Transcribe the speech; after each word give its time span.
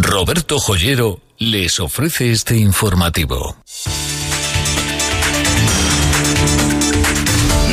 Roberto 0.00 0.60
Joyero 0.60 1.20
les 1.38 1.80
ofrece 1.80 2.30
este 2.30 2.56
informativo. 2.56 3.56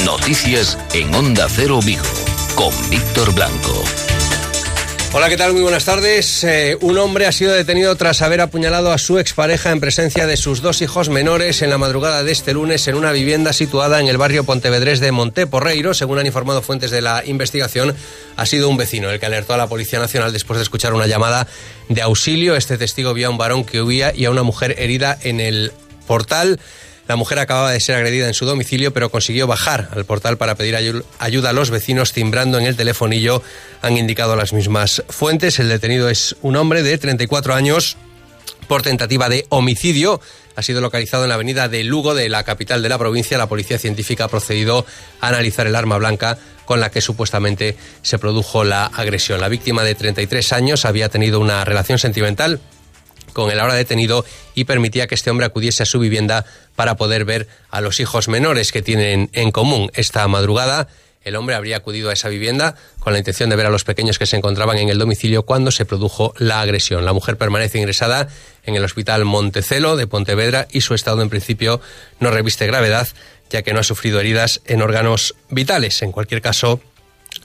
Noticias 0.04 0.78
en 0.94 1.14
Onda 1.14 1.48
Cero 1.48 1.80
Vigo 1.84 2.04
con 2.56 2.72
Víctor 2.90 3.34
Blanco. 3.36 4.05
Hola, 5.18 5.30
¿qué 5.30 5.38
tal? 5.38 5.54
Muy 5.54 5.62
buenas 5.62 5.86
tardes. 5.86 6.44
Eh, 6.44 6.78
un 6.82 6.98
hombre 6.98 7.26
ha 7.26 7.32
sido 7.32 7.54
detenido 7.54 7.96
tras 7.96 8.22
haber 8.22 8.42
apuñalado 8.42 8.92
a 8.92 8.98
su 8.98 9.18
expareja 9.18 9.72
en 9.72 9.80
presencia 9.80 10.28
de 10.28 10.36
sus 10.36 10.62
dos 10.62 10.82
hijos 10.82 11.08
menores 11.08 11.62
en 11.62 11.70
la 11.70 11.78
madrugada 11.78 12.22
de 12.26 12.34
este 12.34 12.54
lunes 12.54 12.86
en 12.90 12.96
una 12.96 13.14
vivienda 13.14 13.54
situada 13.54 14.02
en 14.02 14.10
el 14.10 14.18
barrio 14.18 14.44
Pontevedrés 14.44 15.00
de 15.00 15.14
Monteporreiro. 15.14 15.94
Según 15.94 16.20
han 16.20 16.26
informado 16.26 16.62
fuentes 16.62 16.92
de 16.92 17.00
la 17.00 17.24
investigación, 17.26 17.96
ha 18.36 18.46
sido 18.46 18.68
un 18.68 18.76
vecino 18.76 19.10
el 19.10 19.18
que 19.18 19.26
alertó 19.26 19.54
a 19.54 19.58
la 19.58 19.68
Policía 19.68 20.00
Nacional 20.00 20.34
después 20.34 20.58
de 20.58 20.64
escuchar 20.64 20.94
una 20.94 21.08
llamada 21.08 21.48
de 21.88 22.02
auxilio. 22.02 22.58
Este 22.58 22.78
testigo 22.78 23.14
vio 23.14 23.28
a 23.28 23.30
un 23.30 23.38
varón 23.38 23.64
que 23.64 23.82
huía 23.82 24.12
y 24.14 24.26
a 24.26 24.32
una 24.32 24.44
mujer 24.44 24.76
herida 24.80 25.18
en 25.22 25.40
el 25.40 25.72
portal. 26.08 26.60
La 27.08 27.16
mujer 27.16 27.38
acababa 27.38 27.72
de 27.72 27.80
ser 27.80 27.96
agredida 27.96 28.28
en 28.28 28.34
su 28.34 28.46
domicilio, 28.46 28.92
pero 28.92 29.12
consiguió 29.12 29.46
bajar 29.46 29.90
al 29.92 30.06
portal 30.06 30.38
para 30.38 30.56
pedir 30.56 31.04
ayuda 31.20 31.50
a 31.50 31.54
los 31.54 31.70
vecinos, 31.70 32.14
timbrando 32.14 32.58
en 32.58 32.66
el 32.66 32.76
telefonillo, 32.76 33.44
han 33.82 33.98
indicado 33.98 34.36
las 34.36 34.54
mismas 34.54 35.04
fuentes. 35.10 35.60
El 35.60 35.70
detenido 35.70 36.10
es 36.10 36.36
un 36.42 36.56
hombre 36.56 36.82
de 36.82 36.98
34 36.98 37.54
años 37.54 37.98
por 38.68 38.82
tentativa 38.82 39.30
de 39.30 39.46
homicidio. 39.50 40.20
Ha 40.56 40.64
sido 40.64 40.82
localizado 40.82 41.24
en 41.24 41.30
la 41.30 41.36
avenida 41.36 41.68
de 41.68 41.84
Lugo, 41.84 42.16
de 42.16 42.28
la 42.28 42.44
capital 42.44 42.82
de 42.82 42.90
la 42.90 42.98
provincia. 42.98 43.38
La 43.38 43.50
policía 43.50 43.78
científica 43.78 44.24
ha 44.24 44.28
procedido 44.28 44.86
a 45.22 45.28
analizar 45.28 45.68
el 45.68 45.76
arma 45.76 45.98
blanca 45.98 46.40
con 46.66 46.80
la 46.80 46.90
que 46.90 47.02
supuestamente 47.02 47.78
se 48.02 48.18
produjo 48.18 48.64
la 48.64 48.88
agresión. 48.88 49.42
La 49.42 49.50
víctima 49.50 49.84
de 49.84 49.94
33 49.94 50.54
años 50.54 50.86
había 50.86 51.10
tenido 51.10 51.40
una 51.40 51.64
relación 51.66 52.00
sentimental 52.00 52.60
con 53.36 53.52
el 53.52 53.60
ahora 53.60 53.74
detenido 53.76 54.24
y 54.56 54.64
permitía 54.64 55.08
que 55.08 55.16
este 55.16 55.30
hombre 55.30 55.46
acudiese 55.46 55.84
a 55.84 55.86
su 55.86 56.00
vivienda 56.00 56.46
para 56.78 56.96
poder 56.96 57.26
ver 57.26 57.50
a 57.70 57.82
los 57.82 58.00
hijos 58.00 58.30
menores 58.30 58.72
que 58.72 58.82
tienen 58.82 59.30
en 59.34 59.52
común. 59.52 59.92
Esta 59.94 60.26
madrugada 60.30 60.88
el 61.26 61.36
hombre 61.36 61.56
habría 61.56 61.78
acudido 61.78 62.12
a 62.12 62.14
esa 62.14 62.30
vivienda 62.30 62.76
con 63.00 63.12
la 63.12 63.20
intención 63.20 63.50
de 63.50 63.56
ver 63.56 63.66
a 63.66 63.72
los 63.72 63.84
pequeños 63.84 64.18
que 64.18 64.28
se 64.28 64.38
encontraban 64.38 64.78
en 64.78 64.90
el 64.90 65.00
domicilio 65.00 65.44
cuando 65.44 65.72
se 65.72 65.84
produjo 65.84 66.34
la 66.38 66.62
agresión. 66.62 67.04
La 67.04 67.14
mujer 67.14 67.36
permanece 67.36 67.80
ingresada 67.80 68.30
en 68.64 68.76
el 68.76 68.86
Hospital 68.86 69.26
Montecelo 69.26 69.98
de 69.98 70.08
Pontevedra 70.08 70.68
y 70.72 70.82
su 70.82 70.94
estado 70.94 71.22
en 71.24 71.30
principio 71.30 71.82
no 72.20 72.32
reviste 72.32 72.68
gravedad 72.68 73.08
ya 73.50 73.64
que 73.64 73.74
no 73.74 73.80
ha 73.80 73.84
sufrido 73.84 74.20
heridas 74.20 74.62
en 74.66 74.82
órganos 74.82 75.36
vitales. 75.50 76.02
En 76.02 76.12
cualquier 76.12 76.42
caso, 76.42 76.80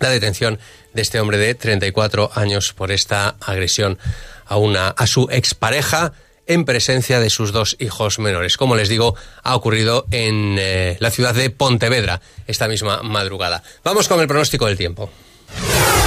la 0.00 0.10
detención 0.10 0.58
de 0.92 1.02
este 1.02 1.20
hombre 1.20 1.38
de 1.38 1.54
34 1.54 2.30
años 2.34 2.72
por 2.72 2.90
esta 2.90 3.36
agresión 3.40 3.98
a, 4.46 4.56
una, 4.56 4.88
a 4.88 5.06
su 5.06 5.28
expareja 5.30 6.12
en 6.46 6.64
presencia 6.64 7.20
de 7.20 7.30
sus 7.30 7.52
dos 7.52 7.76
hijos 7.78 8.18
menores. 8.18 8.56
Como 8.56 8.74
les 8.74 8.88
digo, 8.88 9.14
ha 9.42 9.54
ocurrido 9.54 10.06
en 10.10 10.56
eh, 10.58 10.96
la 10.98 11.10
ciudad 11.10 11.34
de 11.34 11.50
Pontevedra 11.50 12.20
esta 12.46 12.66
misma 12.66 13.02
madrugada. 13.02 13.62
Vamos 13.84 14.08
con 14.08 14.20
el 14.20 14.26
pronóstico 14.26 14.66
del 14.66 14.76
tiempo. 14.76 15.10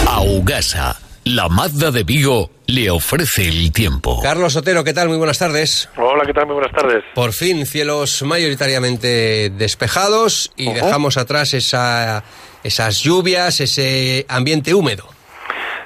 Augasa, 0.05 0.99
la 1.25 1.47
Mazda 1.47 1.91
de 1.91 2.03
Vigo, 2.03 2.49
le 2.67 2.89
ofrece 2.89 3.47
el 3.47 3.71
tiempo. 3.71 4.19
Carlos 4.21 4.55
Otero, 4.55 4.83
¿qué 4.83 4.93
tal? 4.93 5.07
Muy 5.07 5.17
buenas 5.17 5.39
tardes. 5.39 5.89
Hola, 5.95 6.23
¿qué 6.25 6.33
tal? 6.33 6.47
Muy 6.47 6.55
buenas 6.55 6.73
tardes. 6.73 7.03
Por 7.15 7.31
fin, 7.31 7.65
cielos 7.65 8.23
mayoritariamente 8.23 9.49
despejados 9.49 10.51
y 10.57 10.73
dejamos 10.73 11.17
atrás 11.17 11.53
esa, 11.53 12.23
esas 12.63 13.01
lluvias, 13.01 13.61
ese 13.61 14.25
ambiente 14.27 14.73
húmedo. 14.73 15.05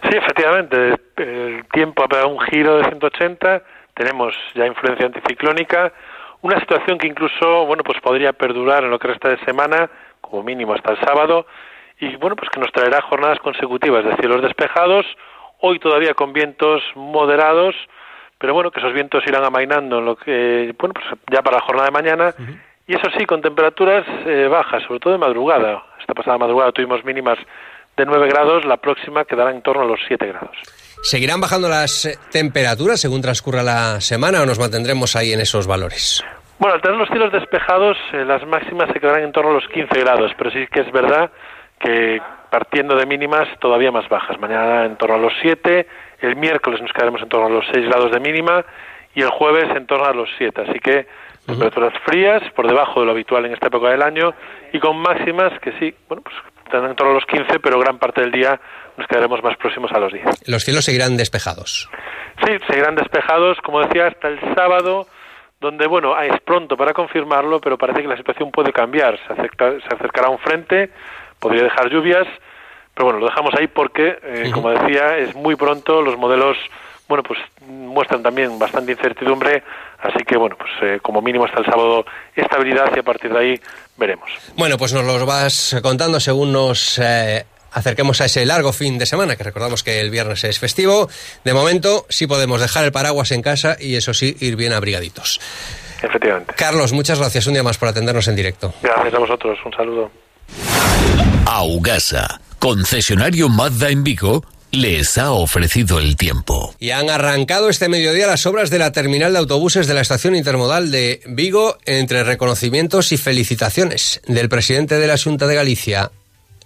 Sí, 0.09 0.17
efectivamente, 0.17 0.95
el 1.17 1.65
tiempo 1.71 2.03
ha 2.03 2.07
pegado 2.07 2.29
un 2.29 2.39
giro 2.39 2.77
de 2.77 2.85
180, 2.85 3.61
tenemos 3.93 4.33
ya 4.55 4.65
influencia 4.65 5.05
anticiclónica, 5.05 5.91
una 6.41 6.59
situación 6.59 6.97
que 6.97 7.07
incluso, 7.07 7.65
bueno, 7.65 7.83
pues 7.83 7.99
podría 8.01 8.33
perdurar 8.33 8.83
en 8.83 8.89
lo 8.89 8.99
que 8.99 9.07
resta 9.09 9.29
de 9.29 9.43
semana, 9.45 9.89
como 10.21 10.43
mínimo 10.43 10.73
hasta 10.73 10.93
el 10.93 10.99
sábado, 10.99 11.45
y 11.99 12.15
bueno, 12.17 12.35
pues 12.35 12.49
que 12.51 12.59
nos 12.59 12.71
traerá 12.71 13.01
jornadas 13.01 13.39
consecutivas 13.39 14.05
de 14.05 14.15
cielos 14.17 14.41
despejados, 14.41 15.05
hoy 15.59 15.79
todavía 15.79 16.13
con 16.13 16.33
vientos 16.33 16.83
moderados, 16.95 17.75
pero 18.37 18.53
bueno, 18.53 18.71
que 18.71 18.79
esos 18.79 18.93
vientos 18.93 19.23
irán 19.27 19.43
amainando 19.43 19.99
en 19.99 20.05
lo 20.05 20.15
que, 20.15 20.73
bueno, 20.77 20.93
pues 20.93 21.05
ya 21.31 21.41
para 21.41 21.57
la 21.57 21.63
jornada 21.63 21.87
de 21.87 21.91
mañana, 21.91 22.33
y 22.87 22.95
eso 22.95 23.07
sí, 23.17 23.25
con 23.25 23.41
temperaturas 23.41 24.05
eh, 24.25 24.47
bajas, 24.49 24.83
sobre 24.83 24.99
todo 24.99 25.13
de 25.13 25.19
madrugada. 25.19 25.83
Esta 25.99 26.13
pasada 26.13 26.37
madrugada 26.37 26.71
tuvimos 26.71 27.03
mínimas 27.03 27.37
de 27.97 28.05
9 28.05 28.27
grados, 28.29 28.65
la 28.65 28.77
próxima 28.77 29.25
quedará 29.25 29.51
en 29.51 29.61
torno 29.61 29.81
a 29.81 29.85
los 29.85 29.99
7 30.07 30.25
grados. 30.27 30.55
¿Seguirán 31.01 31.41
bajando 31.41 31.67
las 31.67 32.05
eh, 32.05 32.17
temperaturas 32.31 32.99
según 32.99 33.21
transcurra 33.21 33.63
la 33.63 33.99
semana 34.01 34.41
o 34.41 34.45
nos 34.45 34.59
mantendremos 34.59 35.15
ahí 35.15 35.33
en 35.33 35.41
esos 35.41 35.67
valores? 35.67 36.23
Bueno, 36.59 36.75
al 36.75 36.81
tener 36.81 36.97
los 36.97 37.09
cielos 37.09 37.31
despejados, 37.31 37.97
eh, 38.13 38.23
las 38.25 38.45
máximas 38.47 38.89
se 38.93 38.99
quedarán 38.99 39.23
en 39.23 39.31
torno 39.31 39.51
a 39.51 39.53
los 39.55 39.67
15 39.67 39.99
grados, 39.99 40.31
pero 40.37 40.51
sí 40.51 40.65
que 40.71 40.81
es 40.81 40.91
verdad 40.91 41.29
que 41.79 42.19
partiendo 42.49 42.95
de 42.95 43.05
mínimas 43.05 43.47
todavía 43.59 43.91
más 43.91 44.07
bajas. 44.09 44.39
Mañana 44.39 44.85
en 44.85 44.95
torno 44.97 45.15
a 45.15 45.19
los 45.19 45.33
7, 45.41 45.87
el 46.21 46.35
miércoles 46.35 46.81
nos 46.81 46.91
quedaremos 46.91 47.21
en 47.21 47.29
torno 47.29 47.47
a 47.47 47.49
los 47.49 47.65
6 47.71 47.87
grados 47.87 48.11
de 48.11 48.19
mínima 48.19 48.65
y 49.13 49.21
el 49.21 49.29
jueves 49.29 49.69
en 49.75 49.85
torno 49.87 50.05
a 50.05 50.13
los 50.13 50.29
7. 50.37 50.61
Así 50.67 50.79
que 50.79 51.07
temperaturas 51.45 51.93
frías, 52.05 52.43
por 52.55 52.67
debajo 52.67 52.99
de 52.99 53.05
lo 53.05 53.13
habitual 53.13 53.45
en 53.45 53.53
esta 53.53 53.67
época 53.67 53.89
del 53.89 54.01
año 54.01 54.33
y 54.73 54.79
con 54.79 54.97
máximas 54.97 55.57
que 55.61 55.71
sí, 55.79 55.95
bueno, 56.07 56.21
pues 56.23 56.35
tendrán 56.69 56.91
en 56.91 56.95
torno 56.95 57.11
a 57.11 57.15
los 57.15 57.25
15, 57.25 57.59
pero 57.59 57.79
gran 57.79 57.97
parte 57.97 58.21
del 58.21 58.31
día 58.31 58.59
nos 58.97 59.07
quedaremos 59.07 59.41
más 59.41 59.55
próximos 59.57 59.91
a 59.91 59.99
los 59.99 60.11
10. 60.11 60.47
Los 60.47 60.63
cielos 60.63 60.85
seguirán 60.85 61.15
despejados. 61.15 61.89
Sí, 62.45 62.57
seguirán 62.67 62.95
despejados, 62.95 63.57
como 63.61 63.81
decía, 63.81 64.07
hasta 64.07 64.27
el 64.27 64.39
sábado, 64.55 65.07
donde, 65.61 65.87
bueno, 65.87 66.19
es 66.21 66.39
pronto 66.41 66.75
para 66.75 66.93
confirmarlo, 66.93 67.61
pero 67.61 67.77
parece 67.77 68.01
que 68.01 68.07
la 68.07 68.17
situación 68.17 68.51
puede 68.51 68.73
cambiar. 68.73 69.17
Se, 69.27 69.35
se 69.35 69.95
acercará 69.95 70.29
un 70.29 70.39
frente, 70.39 70.91
podría 71.39 71.63
dejar 71.63 71.89
lluvias, 71.89 72.27
pero 72.93 73.05
bueno, 73.05 73.19
lo 73.19 73.27
dejamos 73.27 73.53
ahí 73.55 73.67
porque, 73.67 74.17
eh, 74.23 74.51
como 74.53 74.71
decía, 74.71 75.17
es 75.17 75.35
muy 75.35 75.55
pronto, 75.55 76.01
los 76.01 76.17
modelos 76.17 76.57
bueno, 77.07 77.23
pues 77.23 77.39
muestran 77.65 78.21
también 78.21 78.59
bastante 78.59 78.91
incertidumbre, 78.91 79.63
así 79.99 80.23
que 80.25 80.37
bueno, 80.37 80.57
pues 80.57 80.71
eh, 80.81 80.99
como 81.01 81.21
mínimo 81.21 81.45
hasta 81.45 81.59
el 81.59 81.65
sábado 81.65 82.05
estabilidad 82.35 82.91
y 82.95 82.99
a 82.99 83.03
partir 83.03 83.31
de 83.31 83.39
ahí 83.39 83.61
veremos. 83.97 84.29
Bueno, 84.57 84.77
pues 84.77 84.93
nos 84.93 85.05
lo 85.05 85.25
vas 85.25 85.77
contando 85.81 86.19
según 86.19 86.51
nos 86.51 86.99
eh, 86.99 87.45
acerquemos 87.71 88.19
a 88.21 88.25
ese 88.25 88.45
largo 88.45 88.73
fin 88.73 88.97
de 88.97 89.05
semana, 89.05 89.35
que 89.35 89.43
recordamos 89.43 89.83
que 89.83 90.01
el 90.01 90.09
viernes 90.09 90.43
es 90.43 90.59
festivo. 90.59 91.07
De 91.45 91.53
momento 91.53 92.05
sí 92.09 92.27
podemos 92.27 92.59
dejar 92.59 92.83
el 92.83 92.91
paraguas 92.91 93.31
en 93.31 93.41
casa 93.41 93.77
y 93.79 93.95
eso 93.95 94.13
sí, 94.13 94.35
ir 94.41 94.55
bien 94.55 94.73
abrigaditos. 94.73 95.39
Efectivamente. 96.01 96.53
Carlos, 96.55 96.93
muchas 96.93 97.19
gracias 97.19 97.47
un 97.47 97.53
día 97.53 97.63
más 97.63 97.77
por 97.77 97.89
atendernos 97.89 98.27
en 98.27 98.35
directo. 98.35 98.73
Gracias 98.81 99.13
a 99.13 99.19
vosotros, 99.19 99.57
un 99.65 99.73
saludo. 99.73 100.11
Augasa, 101.49 102.41
concesionario 102.59 103.47
Mazda 103.47 103.89
en 103.89 104.03
Vigo 104.03 104.43
les 104.71 105.17
ha 105.17 105.31
ofrecido 105.31 105.97
el 105.97 106.17
tiempo. 106.17 106.75
Y 106.77 106.89
han 106.89 107.09
arrancado 107.09 107.69
este 107.69 107.87
mediodía 107.87 108.27
las 108.27 108.45
obras 108.45 108.69
de 108.69 108.79
la 108.79 108.91
terminal 108.91 109.31
de 109.31 109.39
autobuses 109.39 109.87
de 109.87 109.93
la 109.93 110.01
estación 110.01 110.35
intermodal 110.35 110.91
de 110.91 111.21
Vigo 111.25 111.77
entre 111.85 112.25
reconocimientos 112.25 113.13
y 113.13 113.17
felicitaciones 113.17 114.19
del 114.27 114.49
presidente 114.49 114.99
de 114.99 115.07
la 115.07 115.17
Junta 115.17 115.47
de 115.47 115.55
Galicia, 115.55 116.11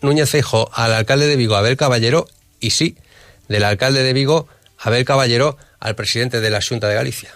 Núñez 0.02 0.32
Feijo, 0.32 0.72
al 0.74 0.94
alcalde 0.94 1.28
de 1.28 1.36
Vigo, 1.36 1.56
Abel 1.56 1.78
Caballero, 1.78 2.28
y 2.60 2.72
sí, 2.72 2.98
del 3.50 3.66
alcalde 3.66 4.02
de 4.02 4.14
Vigo, 4.14 4.48
Abel 4.80 5.06
Caballero, 5.06 5.58
al 5.80 5.94
presidente 5.94 6.42
de 6.42 6.50
la 6.50 6.60
Junta 6.60 6.88
de 6.88 6.96
Galicia. 6.96 7.30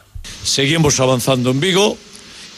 Seguimos 0.44 1.00
avanzando 1.00 1.52
en 1.52 1.60
Vigo 1.60 1.96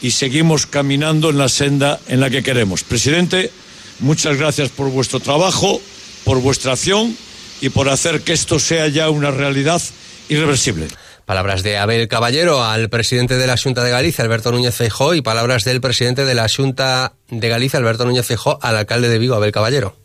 y 0.01 0.11
seguimos 0.11 0.65
caminando 0.65 1.29
en 1.29 1.39
la 1.39 1.49
senda 1.49 1.99
en 2.07 2.21
la 2.21 2.29
que 2.29 2.41
queremos. 2.41 2.83
Presidente, 2.85 3.51
muchas 3.99 4.37
gracias 4.37 4.69
por 4.69 4.89
vuestro 4.89 5.19
trabajo, 5.19 5.81
por 6.23 6.41
vuestra 6.41 6.73
acción 6.73 7.15
y 7.61 7.69
por 7.69 7.89
hacer 7.89 8.21
que 8.21 8.33
esto 8.33 8.59
sea 8.59 8.87
ya 8.87 9.09
una 9.09 9.31
realidad 9.31 9.81
irreversible. 10.29 10.87
Palabras 11.25 11.61
de 11.61 11.77
Abel 11.77 12.07
Caballero 12.07 12.63
al 12.63 12.89
presidente 12.89 13.35
de 13.35 13.47
la 13.47 13.57
Junta 13.57 13.83
de 13.83 13.91
Galicia, 13.91 14.23
Alberto 14.23 14.51
Núñez 14.51 14.75
Feijó, 14.75 15.13
y 15.13 15.21
palabras 15.21 15.65
del 15.65 15.81
presidente 15.81 16.23
de 16.23 16.35
la 16.35 16.47
Junta 16.47 17.13
de 17.29 17.49
Galicia, 17.49 17.79
Alberto 17.79 18.05
Núñez 18.05 18.25
Feijó, 18.25 18.59
al 18.61 18.77
alcalde 18.77 19.09
de 19.09 19.19
Vigo, 19.19 19.35
Abel 19.35 19.51
Caballero. 19.51 19.95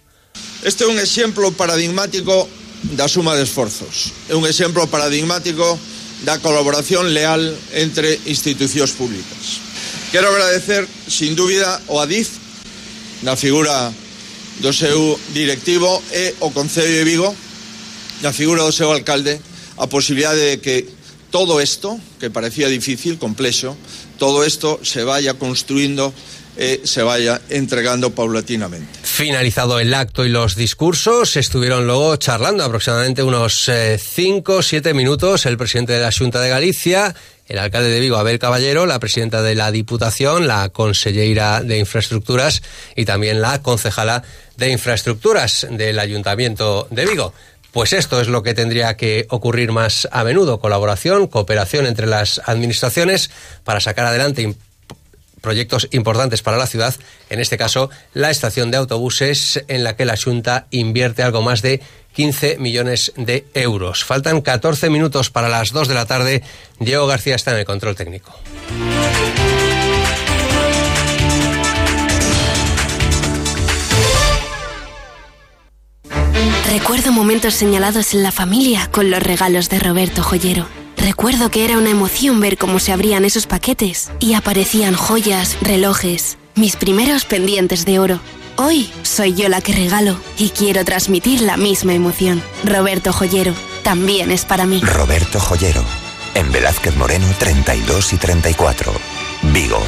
Este 0.64 0.84
é 0.84 0.86
un 0.88 0.98
exemplo 0.98 1.52
paradigmático 1.52 2.48
da 2.98 3.06
suma 3.06 3.36
de 3.36 3.46
esforzos. 3.46 4.10
É 4.28 4.34
un 4.34 4.46
exemplo 4.46 4.86
paradigmático 4.90 5.78
da 6.26 6.38
colaboración 6.38 7.14
leal 7.14 7.42
entre 7.74 8.18
institucións 8.26 8.90
públicas. 8.94 9.62
Quero 10.10 10.30
agradecer, 10.30 10.86
sin 11.06 11.34
dúbida, 11.34 11.80
o 11.86 12.02
ADIF, 12.02 12.41
na 13.22 13.36
figura 13.36 13.92
do 14.60 14.72
seu 14.72 15.18
directivo 15.32 16.02
e 16.12 16.34
o 16.40 16.50
Concello 16.50 16.92
de 16.92 17.04
Vigo, 17.04 17.30
na 18.22 18.32
figura 18.32 18.62
do 18.62 18.72
seu 18.72 18.92
alcalde, 18.92 19.40
a 19.78 19.86
posibilidade 19.86 20.40
de 20.40 20.56
que 20.58 20.86
todo 21.30 21.62
isto, 21.62 21.98
que 22.20 22.30
parecía 22.30 22.68
difícil, 22.68 23.18
complexo, 23.18 23.76
todo 24.18 24.44
isto 24.44 24.78
se 24.82 25.02
vaya 25.02 25.34
construindo 25.34 26.12
eh, 26.56 26.82
se 26.84 27.02
vaya 27.02 27.40
entregando 27.48 28.14
paulatinamente. 28.14 29.00
Finalizado 29.02 29.78
el 29.78 29.94
acto 29.94 30.26
y 30.26 30.28
los 30.28 30.54
discursos, 30.54 31.36
estuvieron 31.36 31.86
luego 31.86 32.16
charlando 32.16 32.62
aproximadamente 32.62 33.22
unos 33.22 33.70
5 33.98 34.56
o 34.56 34.62
7 34.62 34.92
minutos 34.92 35.46
el 35.46 35.56
presidente 35.56 35.94
de 35.94 36.00
la 36.00 36.12
Junta 36.12 36.40
de 36.40 36.50
Galicia, 36.50 37.14
el 37.48 37.58
alcalde 37.58 37.90
de 37.90 38.00
Vigo, 38.00 38.16
Abel 38.16 38.38
Caballero, 38.38 38.86
la 38.86 38.98
presidenta 38.98 39.42
de 39.42 39.54
la 39.54 39.70
Diputación, 39.70 40.46
la 40.46 40.68
consellera 40.70 41.62
de 41.62 41.78
Infraestructuras 41.78 42.62
y 42.96 43.04
también 43.04 43.40
la 43.40 43.62
concejala 43.62 44.22
de 44.56 44.70
Infraestructuras 44.70 45.66
del 45.70 45.98
Ayuntamiento 45.98 46.86
de 46.90 47.06
Vigo. 47.06 47.32
Pues 47.72 47.94
esto 47.94 48.20
es 48.20 48.28
lo 48.28 48.42
que 48.42 48.52
tendría 48.52 48.96
que 48.96 49.26
ocurrir 49.30 49.72
más 49.72 50.06
a 50.12 50.24
menudo, 50.24 50.60
colaboración, 50.60 51.26
cooperación 51.26 51.86
entre 51.86 52.06
las 52.06 52.40
administraciones 52.44 53.30
para 53.64 53.80
sacar 53.80 54.04
adelante 54.04 54.54
proyectos 55.42 55.88
importantes 55.90 56.40
para 56.40 56.56
la 56.56 56.66
ciudad, 56.66 56.94
en 57.28 57.40
este 57.40 57.58
caso 57.58 57.90
la 58.14 58.30
estación 58.30 58.70
de 58.70 58.78
autobuses 58.78 59.62
en 59.68 59.84
la 59.84 59.96
que 59.96 60.06
la 60.06 60.16
Junta 60.16 60.66
invierte 60.70 61.22
algo 61.22 61.42
más 61.42 61.60
de 61.60 61.82
15 62.14 62.56
millones 62.58 63.12
de 63.16 63.46
euros. 63.54 64.04
Faltan 64.04 64.40
14 64.40 64.88
minutos 64.88 65.30
para 65.30 65.48
las 65.48 65.72
2 65.72 65.88
de 65.88 65.94
la 65.94 66.06
tarde. 66.06 66.42
Diego 66.78 67.06
García 67.06 67.34
está 67.34 67.52
en 67.52 67.58
el 67.58 67.64
control 67.64 67.96
técnico. 67.96 68.32
Recuerdo 76.70 77.12
momentos 77.12 77.54
señalados 77.54 78.14
en 78.14 78.22
la 78.22 78.32
familia 78.32 78.88
con 78.90 79.10
los 79.10 79.22
regalos 79.22 79.68
de 79.68 79.78
Roberto 79.78 80.22
Joyero. 80.22 80.81
Recuerdo 81.02 81.50
que 81.50 81.64
era 81.64 81.78
una 81.78 81.90
emoción 81.90 82.38
ver 82.38 82.56
cómo 82.56 82.78
se 82.78 82.92
abrían 82.92 83.24
esos 83.24 83.48
paquetes 83.48 84.12
y 84.20 84.34
aparecían 84.34 84.94
joyas, 84.94 85.58
relojes, 85.60 86.38
mis 86.54 86.76
primeros 86.76 87.24
pendientes 87.24 87.84
de 87.84 87.98
oro. 87.98 88.20
Hoy 88.56 88.88
soy 89.02 89.34
yo 89.34 89.48
la 89.48 89.60
que 89.60 89.72
regalo 89.72 90.16
y 90.38 90.50
quiero 90.50 90.84
transmitir 90.84 91.40
la 91.40 91.56
misma 91.56 91.92
emoción. 91.92 92.40
Roberto 92.64 93.12
Joyero, 93.12 93.52
también 93.82 94.30
es 94.30 94.44
para 94.44 94.64
mí. 94.64 94.80
Roberto 94.80 95.40
Joyero, 95.40 95.82
en 96.34 96.52
Velázquez 96.52 96.94
Moreno 96.96 97.26
32 97.36 98.12
y 98.12 98.16
34, 98.18 98.92
Vigo. 99.52 99.82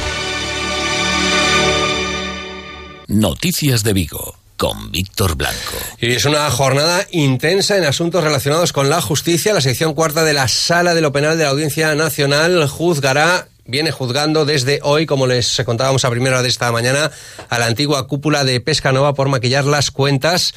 Noticias 3.07 3.83
de 3.85 3.93
Vigo 3.93 4.44
con 4.65 4.89
Víctor 4.91 5.35
Blanco. 5.35 5.77
Y 6.01 6.13
es 6.13 6.25
una 6.25 6.49
jornada 6.49 7.05
intensa 7.11 7.77
en 7.77 7.83
asuntos 7.83 8.23
relacionados 8.23 8.73
con 8.73 8.89
la 8.89 8.99
justicia. 8.99 9.53
La 9.53 9.61
sección 9.61 9.93
cuarta 9.93 10.23
de 10.23 10.33
la 10.33 10.47
Sala 10.47 10.95
de 10.95 11.01
lo 11.01 11.11
Penal 11.11 11.37
de 11.37 11.43
la 11.43 11.51
Audiencia 11.51 11.93
Nacional 11.93 12.67
juzgará 12.67 13.47
viene 13.67 13.91
juzgando 13.91 14.43
desde 14.43 14.79
hoy, 14.81 15.05
como 15.05 15.27
les 15.27 15.61
contábamos 15.67 16.03
a 16.03 16.09
primera 16.09 16.41
de 16.41 16.49
esta 16.49 16.71
mañana, 16.71 17.11
a 17.47 17.59
la 17.59 17.67
antigua 17.67 18.07
cúpula 18.07 18.43
de 18.43 18.59
Pesca 18.59 18.91
Nova 18.91 19.13
por 19.13 19.29
maquillar 19.29 19.65
las 19.65 19.91
cuentas 19.91 20.55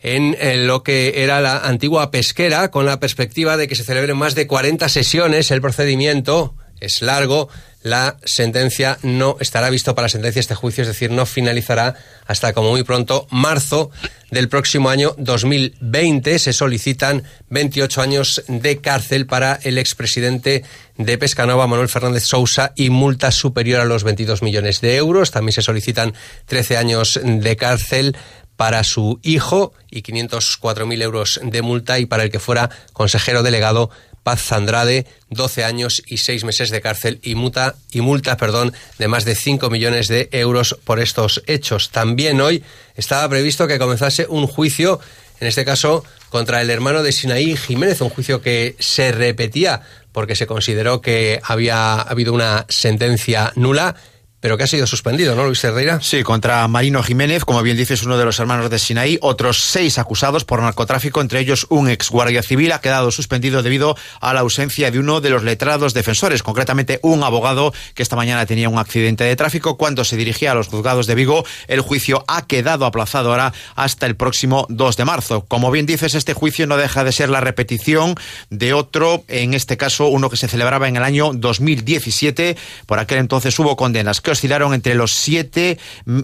en, 0.00 0.66
lo 0.66 0.82
que 0.82 1.22
era 1.22 1.40
la 1.40 1.58
antigua 1.58 2.10
pesquera, 2.10 2.72
con 2.72 2.84
la 2.84 2.98
perspectiva 2.98 3.56
de 3.56 3.68
que 3.68 3.76
se 3.76 3.84
celebren 3.84 4.16
más 4.16 4.34
de 4.34 4.48
40 4.48 4.88
sesiones. 4.88 5.52
El 5.52 5.60
procedimiento 5.60 6.56
es 6.80 7.02
largo, 7.02 7.48
la 7.82 8.16
sentencia 8.24 8.98
no 9.02 9.36
estará 9.38 9.70
visto 9.70 9.94
para 9.94 10.08
sentencia 10.08 10.40
este 10.40 10.56
juicio, 10.56 10.82
es 10.82 10.88
decir, 10.88 11.12
no 11.12 11.24
finalizará 11.24 11.94
hasta 12.26 12.52
como 12.52 12.70
muy 12.70 12.82
pronto 12.82 13.28
marzo 13.30 13.92
del 14.32 14.48
próximo 14.48 14.90
año 14.90 15.14
2020. 15.18 16.40
Se 16.40 16.52
solicitan 16.52 17.22
28 17.50 18.02
años 18.02 18.42
de 18.48 18.78
cárcel 18.78 19.26
para 19.26 19.60
el 19.62 19.78
expresidente 19.78 20.64
de 20.96 21.18
Pescanova, 21.18 21.68
Manuel 21.68 21.88
Fernández 21.88 22.24
Sousa, 22.24 22.72
y 22.74 22.90
multa 22.90 23.30
superior 23.30 23.80
a 23.80 23.84
los 23.84 24.02
22 24.02 24.42
millones 24.42 24.80
de 24.80 24.96
euros. 24.96 25.30
También 25.30 25.52
se 25.52 25.62
solicitan 25.62 26.12
13 26.46 26.76
años 26.76 27.20
de 27.22 27.56
cárcel 27.56 28.16
para 28.56 28.82
su 28.84 29.20
hijo 29.22 29.72
y 29.90 30.02
504.000 30.02 31.02
euros 31.02 31.40
de 31.44 31.62
multa 31.62 31.98
y 31.98 32.06
para 32.06 32.24
el 32.24 32.30
que 32.30 32.40
fuera 32.40 32.70
consejero 32.92 33.42
delegado 33.42 33.90
Paz 34.26 34.42
Zandrade, 34.42 35.06
12 35.30 35.62
años 35.62 36.02
y 36.04 36.16
6 36.16 36.42
meses 36.42 36.70
de 36.70 36.80
cárcel 36.80 37.20
y 37.22 37.36
multa, 37.36 37.76
y 37.92 38.00
multa 38.00 38.36
perdón, 38.36 38.72
de 38.98 39.06
más 39.06 39.24
de 39.24 39.36
5 39.36 39.70
millones 39.70 40.08
de 40.08 40.28
euros 40.32 40.76
por 40.82 40.98
estos 40.98 41.44
hechos. 41.46 41.90
También 41.90 42.40
hoy 42.40 42.64
estaba 42.96 43.28
previsto 43.28 43.68
que 43.68 43.78
comenzase 43.78 44.26
un 44.28 44.48
juicio, 44.48 44.98
en 45.38 45.46
este 45.46 45.64
caso 45.64 46.02
contra 46.28 46.60
el 46.60 46.70
hermano 46.70 47.04
de 47.04 47.12
Sinaí 47.12 47.56
Jiménez, 47.56 48.00
un 48.00 48.10
juicio 48.10 48.42
que 48.42 48.74
se 48.80 49.12
repetía 49.12 49.82
porque 50.10 50.34
se 50.34 50.48
consideró 50.48 51.00
que 51.00 51.38
había 51.44 52.00
habido 52.00 52.32
una 52.32 52.66
sentencia 52.68 53.52
nula 53.54 53.94
pero 54.46 54.56
que 54.56 54.62
ha 54.62 54.68
sido 54.68 54.86
suspendido, 54.86 55.34
¿no, 55.34 55.44
Luis 55.44 55.64
Herrera? 55.64 55.98
Sí, 56.00 56.22
contra 56.22 56.68
Marino 56.68 57.02
Jiménez, 57.02 57.44
como 57.44 57.62
bien 57.62 57.76
dices, 57.76 58.04
uno 58.04 58.16
de 58.16 58.24
los 58.24 58.38
hermanos 58.38 58.70
de 58.70 58.78
Sinaí, 58.78 59.18
otros 59.20 59.60
seis 59.60 59.98
acusados 59.98 60.44
por 60.44 60.62
narcotráfico, 60.62 61.20
entre 61.20 61.40
ellos 61.40 61.66
un 61.68 61.88
ex 61.88 62.10
guardia 62.10 62.44
civil, 62.44 62.70
ha 62.70 62.80
quedado 62.80 63.10
suspendido 63.10 63.64
debido 63.64 63.96
a 64.20 64.32
la 64.34 64.40
ausencia 64.42 64.92
de 64.92 65.00
uno 65.00 65.20
de 65.20 65.30
los 65.30 65.42
letrados 65.42 65.94
defensores, 65.94 66.44
concretamente 66.44 67.00
un 67.02 67.24
abogado 67.24 67.74
que 67.96 68.04
esta 68.04 68.14
mañana 68.14 68.46
tenía 68.46 68.68
un 68.68 68.78
accidente 68.78 69.24
de 69.24 69.34
tráfico 69.34 69.76
cuando 69.76 70.04
se 70.04 70.16
dirigía 70.16 70.52
a 70.52 70.54
los 70.54 70.68
juzgados 70.68 71.08
de 71.08 71.16
Vigo. 71.16 71.44
El 71.66 71.80
juicio 71.80 72.24
ha 72.28 72.46
quedado 72.46 72.86
aplazado 72.86 73.30
ahora 73.30 73.52
hasta 73.74 74.06
el 74.06 74.14
próximo 74.14 74.66
2 74.68 74.96
de 74.96 75.04
marzo. 75.04 75.44
Como 75.48 75.72
bien 75.72 75.86
dices, 75.86 76.14
este 76.14 76.34
juicio 76.34 76.68
no 76.68 76.76
deja 76.76 77.02
de 77.02 77.10
ser 77.10 77.30
la 77.30 77.40
repetición 77.40 78.14
de 78.50 78.74
otro, 78.74 79.24
en 79.26 79.54
este 79.54 79.76
caso 79.76 80.06
uno 80.06 80.30
que 80.30 80.36
se 80.36 80.46
celebraba 80.46 80.86
en 80.86 80.94
el 80.94 81.02
año 81.02 81.32
2017. 81.34 82.56
Por 82.86 83.00
aquel 83.00 83.18
entonces 83.18 83.58
hubo 83.58 83.74
condenas 83.74 84.20
oscilaron 84.36 84.74
entre 84.74 84.94
los 84.94 85.12
siete, 85.12 85.78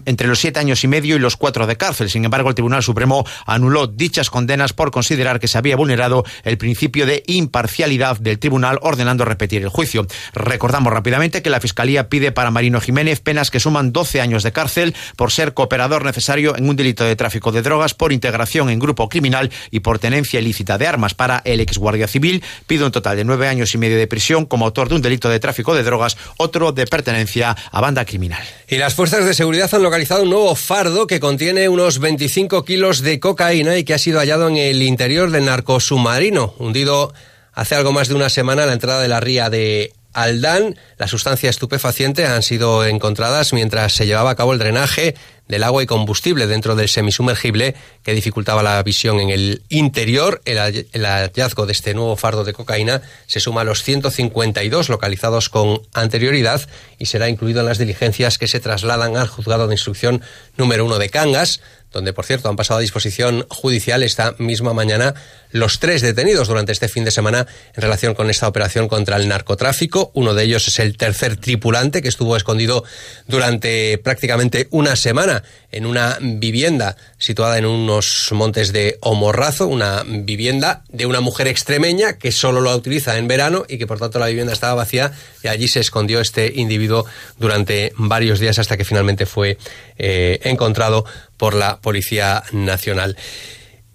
entre 0.05 0.27
los 0.27 0.39
siete 0.39 0.59
años 0.59 0.83
y 0.83 0.87
medio 0.87 1.15
y 1.15 1.19
los 1.19 1.35
cuatro 1.35 1.67
de 1.67 1.75
cárcel. 1.75 2.09
Sin 2.09 2.23
embargo, 2.25 2.49
el 2.49 2.55
Tribunal 2.55 2.83
Supremo 2.83 3.25
anuló 3.45 3.87
dichas 3.87 4.29
condenas 4.29 4.73
por 4.73 4.91
considerar 4.91 5.39
que 5.39 5.47
se 5.47 5.57
había 5.57 5.75
vulnerado 5.75 6.23
el 6.43 6.57
principio 6.57 7.05
de 7.05 7.23
imparcialidad 7.27 8.19
del 8.19 8.39
tribunal, 8.39 8.79
ordenando 8.81 9.25
repetir 9.25 9.63
el 9.63 9.69
juicio. 9.69 10.05
Recordamos 10.33 10.93
rápidamente 10.93 11.41
que 11.41 11.49
la 11.49 11.59
Fiscalía 11.59 12.07
pide 12.07 12.31
para 12.31 12.51
Marino 12.51 12.79
Jiménez 12.79 13.19
penas 13.19 13.49
que 13.49 13.59
suman 13.59 13.91
12 13.91 14.21
años 14.21 14.43
de 14.43 14.51
cárcel 14.51 14.95
por 15.17 15.31
ser 15.31 15.53
cooperador 15.53 16.05
necesario 16.05 16.55
en 16.55 16.69
un 16.69 16.75
delito 16.75 17.03
de 17.03 17.15
tráfico 17.15 17.51
de 17.51 17.61
drogas, 17.61 17.93
por 17.93 18.13
integración 18.13 18.69
en 18.69 18.79
grupo 18.79 19.09
criminal 19.09 19.51
y 19.71 19.79
por 19.79 19.99
tenencia 19.99 20.39
ilícita 20.39 20.77
de 20.77 20.87
armas. 20.87 21.13
Para 21.13 21.41
el 21.45 21.59
ex 21.59 21.77
guardia 21.77 22.07
civil 22.07 22.43
pide 22.67 22.85
un 22.85 22.91
total 22.91 23.17
de 23.17 23.23
nueve 23.23 23.47
años 23.47 23.73
y 23.73 23.77
medio 23.77 23.97
de 23.97 24.07
prisión 24.07 24.45
como 24.45 24.65
autor 24.65 24.89
de 24.89 24.95
un 24.95 25.01
delito 25.01 25.29
de 25.29 25.39
tráfico 25.39 25.73
de 25.73 25.83
drogas, 25.83 26.17
otro 26.37 26.71
de 26.71 26.85
pertenencia 26.85 27.55
a 27.71 27.81
banda 27.81 28.02
criminal. 28.05 28.43
Y 28.67 28.77
las 28.77 28.93
fuerzas 28.93 29.25
de 29.25 29.33
seguridad 29.33 29.73
han 29.73 29.83
localizado 29.83 30.23
un 30.23 30.29
nuevo 30.29 30.55
fardo 30.55 31.07
que 31.07 31.19
contiene 31.19 31.69
unos 31.69 31.99
25 31.99 32.65
kilos 32.65 33.01
de 33.01 33.19
cocaína 33.19 33.77
y 33.77 33.83
que 33.83 33.93
ha 33.93 33.97
sido 33.97 34.19
hallado 34.19 34.47
en 34.47 34.57
el 34.57 34.81
interior 34.81 35.31
del 35.31 35.45
narcosubmarino, 35.45 36.55
hundido 36.59 37.13
hace 37.53 37.75
algo 37.75 37.91
más 37.91 38.07
de 38.07 38.15
una 38.15 38.29
semana 38.29 38.63
a 38.63 38.65
la 38.65 38.73
entrada 38.73 39.01
de 39.01 39.07
la 39.07 39.19
ría 39.19 39.49
de 39.49 39.93
Aldán. 40.13 40.77
La 40.97 41.07
sustancia 41.07 41.49
estupefaciente 41.49 42.25
han 42.25 42.43
sido 42.43 42.85
encontradas 42.85 43.53
mientras 43.53 43.93
se 43.93 44.05
llevaba 44.05 44.31
a 44.31 44.35
cabo 44.35 44.53
el 44.53 44.59
drenaje 44.59 45.15
del 45.47 45.63
agua 45.63 45.83
y 45.83 45.85
combustible 45.85 46.47
dentro 46.47 46.75
del 46.75 46.89
semisumergible 46.89 47.75
que 48.03 48.13
dificultaba 48.13 48.63
la 48.63 48.81
visión 48.81 49.19
en 49.19 49.29
el 49.29 49.61
interior. 49.69 50.41
El, 50.45 50.57
hallazgo 51.05 51.65
de 51.65 51.73
este 51.73 51.93
nuevo 51.93 52.15
fardo 52.15 52.43
de 52.43 52.53
cocaína 52.53 53.01
se 53.27 53.39
suma 53.39 53.61
a 53.61 53.63
los 53.63 53.83
152 53.83 54.89
localizados 54.89 55.49
con 55.49 55.81
anterioridad 55.93 56.61
y 56.97 57.07
será 57.07 57.29
incluido 57.29 57.59
en 57.59 57.67
las 57.67 57.77
diligencias 57.77 58.37
que 58.37 58.47
se 58.47 58.59
trasladan 58.59 59.17
al 59.17 59.27
juzgado 59.27 59.67
de 59.67 59.75
instrucción 59.75 60.21
número 60.57 60.85
uno 60.85 60.97
de 60.97 61.09
Cangas, 61.09 61.61
donde 61.93 62.11
por 62.11 62.25
cierto 62.25 62.49
han 62.49 62.55
pasado 62.55 62.79
a 62.79 62.81
disposición 62.81 63.45
judicial 63.49 64.03
esta 64.03 64.35
misma 64.39 64.73
mañana 64.73 65.13
los 65.51 65.79
tres 65.79 66.01
detenidos 66.01 66.47
durante 66.47 66.71
este 66.71 66.89
fin 66.89 67.05
de 67.05 67.11
semana 67.11 67.45
en 67.75 67.81
relación 67.81 68.15
con 68.15 68.29
esta 68.29 68.47
operación 68.47 68.87
contra 68.87 69.17
el 69.17 69.27
narcotráfico. 69.27 70.11
Uno 70.15 70.33
de 70.33 70.43
ellos 70.43 70.67
es 70.67 70.79
el 70.79 70.97
tercer 70.97 71.37
tripulante 71.37 72.01
que 72.01 72.07
estuvo 72.07 72.35
escondido 72.35 72.83
durante 73.27 73.99
prácticamente 73.99 74.67
una 74.71 74.95
semana 74.95 75.43
en 75.71 75.85
una 75.85 76.17
vivienda 76.19 76.97
situada 77.19 77.57
en 77.59 77.65
unos 77.65 78.29
montes 78.31 78.73
de 78.73 78.97
Omorrazo, 79.01 79.67
una 79.67 80.03
vivienda 80.05 80.83
de 80.89 81.05
una 81.05 81.21
mujer 81.21 81.47
extremeña 81.47 82.17
que 82.17 82.31
solo 82.31 82.59
lo 82.59 82.75
utiliza 82.75 83.17
en 83.17 83.27
verano 83.27 83.63
y 83.69 83.77
que 83.77 83.85
por 83.85 83.99
tanto 83.99 84.17
la 84.17 84.27
vivienda 84.27 84.53
estaba 84.53 84.73
vacía 84.73 85.11
y 85.43 85.47
allí 85.47 85.67
se 85.67 85.79
escondió 85.79 86.19
este 86.19 86.51
individuo 86.55 87.05
durante 87.37 87.93
varios 87.95 88.39
días 88.39 88.57
hasta 88.57 88.75
que 88.75 88.85
finalmente 88.85 89.25
fue 89.27 89.57
eh, 89.97 90.39
encontrado 90.43 91.05
por 91.43 91.55
la 91.55 91.81
Policía 91.81 92.41
Nacional. 92.53 93.17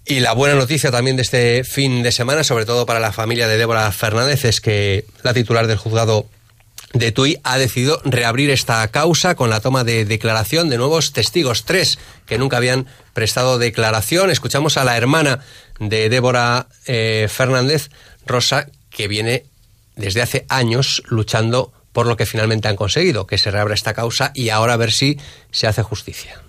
Y 0.05 0.19
la 0.19 0.33
buena 0.33 0.53
noticia 0.53 0.91
también 0.91 1.15
de 1.15 1.23
este 1.23 1.63
fin 1.63 2.03
de 2.03 2.11
semana, 2.11 2.43
sobre 2.43 2.67
todo 2.67 2.85
para 2.85 2.99
la 2.99 3.11
familia 3.11 3.47
de 3.47 3.57
Débora 3.57 3.91
Fernández, 3.91 4.45
es 4.45 4.61
que 4.61 5.03
la 5.23 5.33
titular 5.33 5.65
del 5.65 5.79
juzgado 5.79 6.29
de 6.93 7.11
Tui 7.11 7.39
ha 7.43 7.57
decidido 7.57 8.03
reabrir 8.05 8.51
esta 8.51 8.87
causa 8.89 9.33
con 9.33 9.49
la 9.49 9.61
toma 9.61 9.83
de 9.83 10.05
declaración 10.05 10.69
de 10.69 10.77
nuevos 10.77 11.11
testigos, 11.11 11.65
tres 11.65 11.97
que 12.27 12.37
nunca 12.37 12.57
habían 12.57 12.85
prestado 13.15 13.57
declaración. 13.57 14.29
Escuchamos 14.29 14.77
a 14.77 14.83
la 14.83 14.95
hermana 14.95 15.39
de 15.79 16.07
Débora 16.09 16.67
eh, 16.85 17.27
Fernández, 17.31 17.89
Rosa, 18.27 18.67
que 18.91 19.07
viene 19.07 19.45
desde 19.95 20.21
hace 20.21 20.45
años 20.49 21.01
luchando 21.07 21.73
por 21.93 22.05
lo 22.05 22.15
que 22.15 22.27
finalmente 22.27 22.67
han 22.67 22.75
conseguido, 22.75 23.25
que 23.25 23.39
se 23.39 23.49
reabra 23.49 23.73
esta 23.73 23.95
causa 23.95 24.33
y 24.35 24.49
ahora 24.49 24.73
a 24.73 24.77
ver 24.77 24.91
si 24.91 25.17
se 25.49 25.65
hace 25.65 25.81
justicia. 25.81 26.43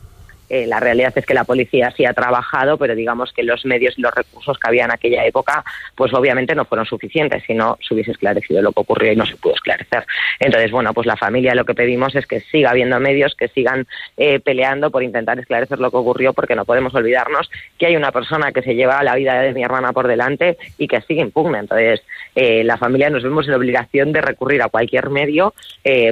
Eh, 0.51 0.67
la 0.67 0.81
realidad 0.81 1.13
es 1.15 1.25
que 1.25 1.33
la 1.33 1.45
policía 1.45 1.93
sí 1.97 2.05
ha 2.05 2.13
trabajado, 2.13 2.77
pero 2.77 2.97
digamos 2.97 3.33
que 3.33 3.45
los 3.45 3.65
medios 3.65 3.97
y 3.97 4.03
los 4.03 4.13
recursos 4.13 4.59
que 4.59 4.69
había 4.69 4.85
en 4.85 4.91
aquella 4.91 5.25
época, 5.25 5.65
pues 5.95 6.13
obviamente 6.13 6.57
no 6.57 6.65
fueron 6.65 6.87
suficientes, 6.87 7.45
si 7.47 7.55
no 7.55 7.79
se 7.81 7.95
hubiese 7.95 8.11
esclarecido 8.11 8.61
lo 8.61 8.73
que 8.73 8.81
ocurrió 8.81 9.13
y 9.13 9.17
no 9.17 9.25
se 9.27 9.37
pudo 9.37 9.55
esclarecer. 9.55 10.05
Entonces, 10.41 10.73
bueno, 10.73 10.93
pues 10.93 11.07
la 11.07 11.17
familia 11.17 11.55
lo 11.55 11.65
que 11.65 11.75
pedimos 11.75 12.17
es 12.17 12.27
que 12.27 12.41
siga 12.41 12.71
habiendo 12.71 12.99
medios 12.99 13.37
que 13.37 13.47
sigan 13.47 13.87
eh, 14.17 14.41
peleando 14.41 14.91
por 14.91 15.05
intentar 15.05 15.39
esclarecer 15.39 15.79
lo 15.79 15.93
que 15.93 15.99
ocurrió, 15.99 16.33
porque 16.33 16.57
no 16.57 16.65
podemos 16.65 16.93
olvidarnos 16.97 17.49
que 17.79 17.87
hay 17.87 17.95
una 17.95 18.11
persona 18.11 18.51
que 18.51 18.63
se 18.63 18.75
lleva 18.75 19.05
la 19.05 19.15
vida 19.15 19.41
de 19.41 19.55
mi 19.55 19.63
hermana 19.63 19.93
por 19.93 20.09
delante 20.09 20.59
y 20.79 20.89
que 20.89 21.01
sigue 21.03 21.21
impugna. 21.21 21.61
Entonces, 21.61 22.03
eh, 22.35 22.65
la 22.65 22.77
familia 22.77 23.09
nos 23.09 23.23
vemos 23.23 23.45
en 23.45 23.53
la 23.53 23.57
obligación 23.57 24.13
de 24.13 24.21
recurrir 24.21 24.63
a 24.63 24.69
cualquier 24.69 25.11
medio 25.11 25.55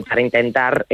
para 0.09 0.21
intentar 0.21 0.87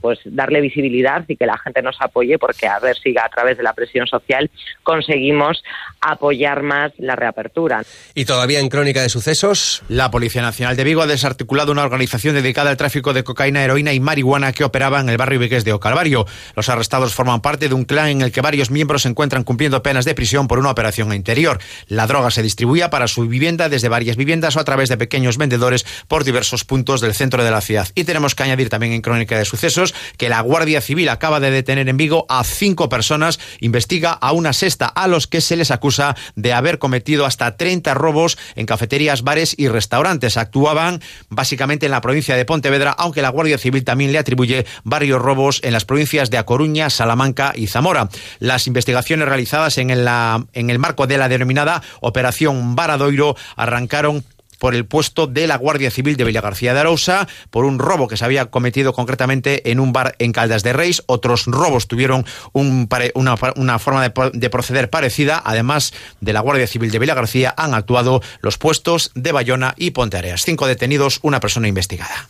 pues 0.00 0.20
darle 0.24 0.60
visibilidad 0.60 1.24
y 1.28 1.36
que 1.36 1.46
la 1.46 1.58
gente 1.58 1.82
nos 1.82 2.00
apoye, 2.00 2.38
porque 2.38 2.66
a 2.66 2.78
ver 2.78 2.91
siga 2.94 3.24
a 3.24 3.28
través 3.28 3.56
de 3.56 3.62
la 3.62 3.72
presión 3.72 4.06
social 4.06 4.50
conseguimos 4.82 5.62
apoyar 6.00 6.62
más 6.62 6.92
la 6.98 7.16
reapertura. 7.16 7.82
Y 8.14 8.24
todavía 8.24 8.60
en 8.60 8.68
crónica 8.68 9.02
de 9.02 9.08
sucesos. 9.08 9.82
La 9.88 10.10
Policía 10.10 10.42
Nacional 10.42 10.76
de 10.76 10.84
Vigo 10.84 11.02
ha 11.02 11.06
desarticulado 11.06 11.72
una 11.72 11.84
organización 11.84 12.34
dedicada 12.34 12.70
al 12.70 12.76
tráfico 12.76 13.12
de 13.12 13.24
cocaína, 13.24 13.62
heroína 13.62 13.92
y 13.92 14.00
marihuana 14.00 14.52
que 14.52 14.64
operaba 14.64 15.00
en 15.00 15.08
el 15.08 15.16
barrio 15.16 15.38
Vigués 15.38 15.64
de 15.64 15.72
Ocalvario. 15.72 16.26
Los 16.56 16.68
arrestados 16.68 17.14
forman 17.14 17.40
parte 17.40 17.68
de 17.68 17.74
un 17.74 17.84
clan 17.84 18.08
en 18.08 18.22
el 18.22 18.32
que 18.32 18.40
varios 18.40 18.70
miembros 18.70 19.02
se 19.02 19.08
encuentran 19.08 19.44
cumpliendo 19.44 19.82
penas 19.82 20.04
de 20.04 20.14
prisión 20.14 20.48
por 20.48 20.58
una 20.58 20.70
operación 20.70 21.12
interior. 21.12 21.60
La 21.86 22.06
droga 22.06 22.30
se 22.30 22.42
distribuía 22.42 22.90
para 22.90 23.08
su 23.08 23.26
vivienda 23.26 23.68
desde 23.68 23.88
varias 23.88 24.16
viviendas 24.16 24.56
o 24.56 24.60
a 24.60 24.64
través 24.64 24.88
de 24.88 24.96
pequeños 24.96 25.38
vendedores 25.38 25.86
por 26.08 26.24
diversos 26.24 26.64
puntos 26.64 27.00
del 27.00 27.14
centro 27.14 27.44
de 27.44 27.50
la 27.50 27.60
ciudad. 27.60 27.88
Y 27.94 28.04
tenemos 28.04 28.34
que 28.34 28.42
añadir 28.42 28.68
también 28.68 28.92
en 28.92 29.02
crónica 29.02 29.38
de 29.38 29.44
sucesos 29.44 29.94
que 30.16 30.28
la 30.28 30.40
Guardia 30.40 30.80
Civil 30.80 31.08
acaba 31.08 31.40
de 31.40 31.50
detener 31.50 31.88
en 31.88 31.96
Vigo 31.96 32.26
a 32.28 32.44
cinco 32.44 32.81
personas, 32.88 33.40
investiga 33.60 34.12
a 34.12 34.32
una 34.32 34.52
sexta 34.52 34.86
a 34.86 35.08
los 35.08 35.26
que 35.26 35.40
se 35.40 35.56
les 35.56 35.70
acusa 35.70 36.16
de 36.36 36.52
haber 36.52 36.78
cometido 36.78 37.26
hasta 37.26 37.56
30 37.56 37.94
robos 37.94 38.38
en 38.54 38.66
cafeterías, 38.66 39.22
bares 39.22 39.54
y 39.56 39.68
restaurantes. 39.68 40.36
Actuaban 40.36 41.00
básicamente 41.28 41.86
en 41.86 41.92
la 41.92 42.00
provincia 42.00 42.36
de 42.36 42.44
Pontevedra, 42.44 42.92
aunque 42.92 43.22
la 43.22 43.28
Guardia 43.30 43.58
Civil 43.58 43.84
también 43.84 44.12
le 44.12 44.18
atribuye 44.18 44.66
varios 44.84 45.20
robos 45.20 45.60
en 45.62 45.72
las 45.72 45.84
provincias 45.84 46.30
de 46.30 46.38
A 46.38 46.44
Coruña, 46.44 46.90
Salamanca 46.90 47.52
y 47.54 47.66
Zamora. 47.66 48.08
Las 48.38 48.66
investigaciones 48.66 49.28
realizadas 49.28 49.78
en 49.78 49.90
el, 49.90 50.08
en 50.52 50.70
el 50.70 50.78
marco 50.78 51.06
de 51.06 51.18
la 51.18 51.28
denominada 51.28 51.82
Operación 52.00 52.74
Varadoiro 52.74 53.36
arrancaron 53.56 54.24
por 54.62 54.76
el 54.76 54.86
puesto 54.86 55.26
de 55.26 55.48
la 55.48 55.56
Guardia 55.56 55.90
Civil 55.90 56.16
de 56.16 56.22
Villagarcía 56.22 56.72
de 56.72 56.78
Arousa 56.78 57.26
por 57.50 57.64
un 57.64 57.80
robo 57.80 58.06
que 58.06 58.16
se 58.16 58.24
había 58.24 58.46
cometido 58.46 58.92
concretamente 58.92 59.72
en 59.72 59.80
un 59.80 59.92
bar 59.92 60.14
en 60.20 60.30
Caldas 60.30 60.62
de 60.62 60.72
Reis. 60.72 61.02
Otros 61.06 61.46
robos 61.46 61.88
tuvieron 61.88 62.24
una, 62.52 63.36
forma 63.80 64.08
de, 64.08 64.50
proceder 64.50 64.88
parecida. 64.88 65.42
Además 65.44 65.92
de 66.20 66.32
la 66.32 66.38
Guardia 66.38 66.68
Civil 66.68 66.92
de 66.92 67.00
Villagarcía, 67.00 67.52
han 67.56 67.74
actuado 67.74 68.22
los 68.40 68.56
puestos 68.56 69.10
de 69.16 69.32
Bayona 69.32 69.74
y 69.76 69.90
Ponteareas. 69.90 70.44
Cinco 70.44 70.68
detenidos, 70.68 71.18
una 71.22 71.40
persona 71.40 71.66
investigada. 71.66 72.28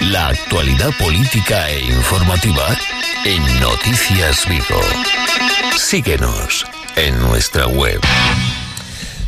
La 0.00 0.26
actualidad 0.26 0.90
política 0.98 1.70
e 1.70 1.82
informativa 1.82 2.76
en 3.24 3.60
Noticias 3.60 4.48
Vigo. 4.48 4.80
Síguenos 5.76 6.66
en 6.96 7.20
nuestra 7.20 7.68
web. 7.68 8.00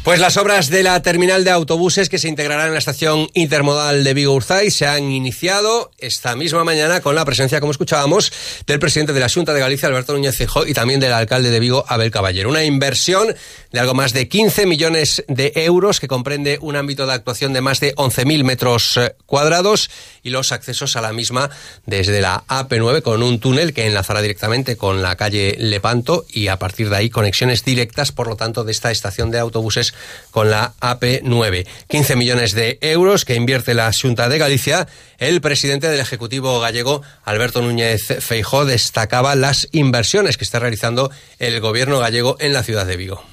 Pues 0.03 0.19
las 0.19 0.39
obras 0.39 0.71
de 0.71 0.83
la 0.83 1.03
terminal 1.03 1.45
de 1.45 1.51
autobuses 1.51 2.09
que 2.09 2.19
se 2.19 2.27
integrará 2.27 2.67
en 2.67 2.73
la 2.73 2.79
estación 2.79 3.29
intermodal 3.35 4.03
de 4.03 4.15
Vigo 4.15 4.33
Urzay 4.33 4.71
se 4.71 4.87
han 4.87 5.11
iniciado 5.11 5.91
esta 5.99 6.35
misma 6.37 6.65
mañana 6.65 7.03
con 7.03 7.15
la 7.15 7.27
presencia, 7.27 7.61
como 7.61 7.71
escuchábamos, 7.71 8.33
del 8.67 8.79
presidente 8.79 9.13
de 9.13 9.21
la 9.21 9.29
Junta 9.29 9.53
de 9.53 9.61
Galicia, 9.61 9.89
Alberto 9.89 10.15
Núñez 10.15 10.39
Feijóo, 10.39 10.67
y 10.67 10.73
también 10.73 11.01
del 11.01 11.13
alcalde 11.13 11.51
de 11.51 11.61
Vigo, 11.61 11.85
Abel 11.87 12.11
Caballero. 12.11 12.49
Una 12.49 12.65
inversión 12.65 13.37
de 13.73 13.79
algo 13.79 13.93
más 13.93 14.15
de 14.15 14.27
15 14.27 14.65
millones 14.65 15.23
de 15.29 15.53
euros 15.55 16.01
que 16.01 16.09
comprende 16.09 16.59
un 16.63 16.77
ámbito 16.77 17.07
de 17.07 17.13
actuación 17.13 17.53
de 17.53 17.61
más 17.61 17.79
de 17.81 17.95
11.000 17.95 18.43
metros 18.43 18.97
eh, 18.97 19.15
cuadrados 19.27 19.91
y 20.23 20.31
los 20.31 20.51
accesos 20.51 20.97
a 20.97 21.03
la 21.03 21.13
misma 21.13 21.51
desde 21.85 22.23
la 22.23 22.43
AP9 22.49 23.03
con 23.03 23.23
un 23.23 23.39
túnel 23.39 23.75
que 23.75 23.87
enlazará 23.87 24.23
directamente 24.23 24.79
con 24.79 25.03
la 25.03 25.17
calle 25.17 25.57
Lepanto 25.59 26.25
y 26.33 26.49
a 26.49 26.59
partir 26.59 26.89
de 26.89 26.97
ahí 26.97 27.11
conexiones 27.11 27.67
directas, 27.67 28.13
por 28.13 28.29
lo 28.29 28.37
tanto, 28.37 28.65
de 28.65 28.73
esta 28.73 28.91
estación 28.91 29.31
de 29.31 29.39
autobuses 29.39 29.91
con 30.31 30.51
la 30.51 30.75
AP9. 30.81 31.67
15 31.89 32.17
millones 32.17 32.53
de 32.55 32.79
euros 32.81 33.25
que 33.25 33.35
invierte 33.35 33.75
la 33.75 33.91
Junta 33.93 34.29
de 34.29 34.39
Galicia. 34.39 34.89
El 35.19 35.41
presidente 35.41 35.89
del 35.89 36.01
Ejecutivo 36.01 36.61
gallego, 36.61 37.03
Alberto 37.25 37.63
Núñez 37.63 38.03
Feijó, 38.21 38.65
destacaba 38.65 39.35
las 39.35 39.69
inversiones 39.73 40.37
que 40.37 40.45
está 40.45 40.59
realizando 40.59 41.11
el 41.39 41.61
gobierno 41.61 41.99
gallego 41.99 42.37
en 42.41 42.53
la 42.53 42.63
ciudad 42.63 42.87
de 42.87 42.97
Vigo. 42.97 43.25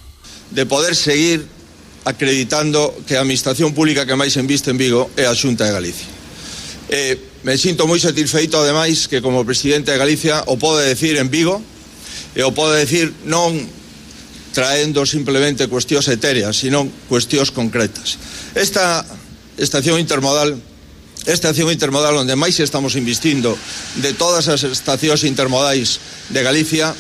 De 0.52 0.66
poder 0.66 0.96
seguir 0.96 1.46
acreditando 2.06 2.96
que 3.06 3.18
a 3.18 3.22
administración 3.22 3.74
pública 3.76 4.08
que 4.08 4.16
máis 4.16 4.40
inviste 4.40 4.72
en 4.72 4.80
Vigo 4.80 5.12
é 5.20 5.28
a 5.28 5.36
Xunta 5.36 5.68
de 5.68 5.76
Galicia. 5.76 6.08
Eh, 6.88 7.20
me 7.44 7.60
sinto 7.60 7.84
moi 7.84 8.00
satisfeito, 8.00 8.56
ademais, 8.56 9.12
que 9.12 9.20
como 9.20 9.44
presidente 9.44 9.92
de 9.92 10.00
Galicia 10.00 10.40
o 10.48 10.56
pode 10.56 10.88
decir 10.88 11.20
en 11.20 11.28
Vigo 11.28 11.60
e 12.32 12.48
o 12.48 12.52
decir 12.80 13.12
non 13.28 13.60
traendo 14.54 15.06
simplemente 15.06 15.68
cuestións 15.68 16.08
etéreas, 16.08 16.58
sino 16.58 16.88
cuestións 17.08 17.52
concretas. 17.52 18.18
Esta 18.56 19.06
estación 19.58 20.00
intermodal 20.00 20.56
esta 21.28 21.52
estación 21.52 21.76
intermodal 21.76 22.16
onde 22.24 22.40
máis 22.40 22.56
estamos 22.64 22.96
investindo 22.96 23.52
de 24.00 24.16
todas 24.16 24.48
as 24.48 24.64
estacións 24.64 25.28
intermodais 25.28 26.00
de 26.32 26.40
Galicia 26.40 26.96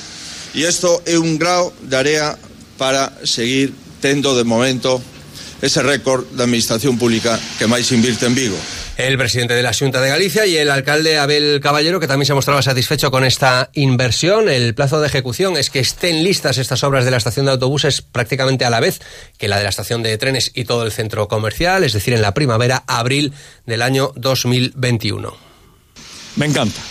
e 0.51 0.67
isto 0.67 0.99
é 1.07 1.15
un 1.15 1.39
grau 1.39 1.71
de 1.79 1.95
area 1.95 2.35
para 2.75 3.07
seguir 3.23 3.71
tendo 4.03 4.35
de 4.35 4.43
momento 4.43 4.99
ese 5.63 5.79
récord 5.79 6.27
da 6.35 6.43
administración 6.43 6.99
pública 6.99 7.39
que 7.55 7.71
máis 7.71 7.87
invirte 7.95 8.27
en 8.27 8.35
Vigo 8.35 8.59
el 8.97 9.15
presidente 9.17 9.53
de 9.53 9.61
la 9.61 9.73
Junta 9.73 10.01
de 10.01 10.09
Galicia 10.09 10.47
y 10.47 10.57
el 10.57 10.71
alcalde 10.71 11.19
Abel 11.19 11.59
Caballero, 11.61 11.99
que 11.99 12.07
también 12.07 12.25
se 12.25 12.33
mostraba 12.33 12.63
satisfecho 12.63 13.11
con 13.11 13.23
esta 13.23 13.69
inversión. 13.73 14.49
El 14.49 14.73
plazo 14.73 14.99
de 14.99 15.05
ejecución 15.05 15.55
es 15.55 15.69
que 15.69 15.79
estén 15.79 16.23
listas 16.23 16.57
estas 16.57 16.83
obras 16.83 17.05
de 17.05 17.11
la 17.11 17.17
estación 17.17 17.45
de 17.45 17.51
autobuses 17.51 18.01
prácticamente 18.01 18.65
a 18.65 18.71
la 18.71 18.79
vez 18.79 18.99
que 19.37 19.47
la 19.47 19.57
de 19.57 19.63
la 19.63 19.69
estación 19.69 20.01
de 20.01 20.17
trenes 20.17 20.51
y 20.55 20.65
todo 20.65 20.83
el 20.83 20.91
centro 20.91 21.27
comercial, 21.27 21.83
es 21.83 21.93
decir, 21.93 22.15
en 22.15 22.23
la 22.23 22.33
primavera, 22.33 22.83
abril 22.87 23.33
del 23.67 23.83
año 23.83 24.11
2021. 24.15 25.37
Me 26.37 26.47
encanta. 26.47 26.81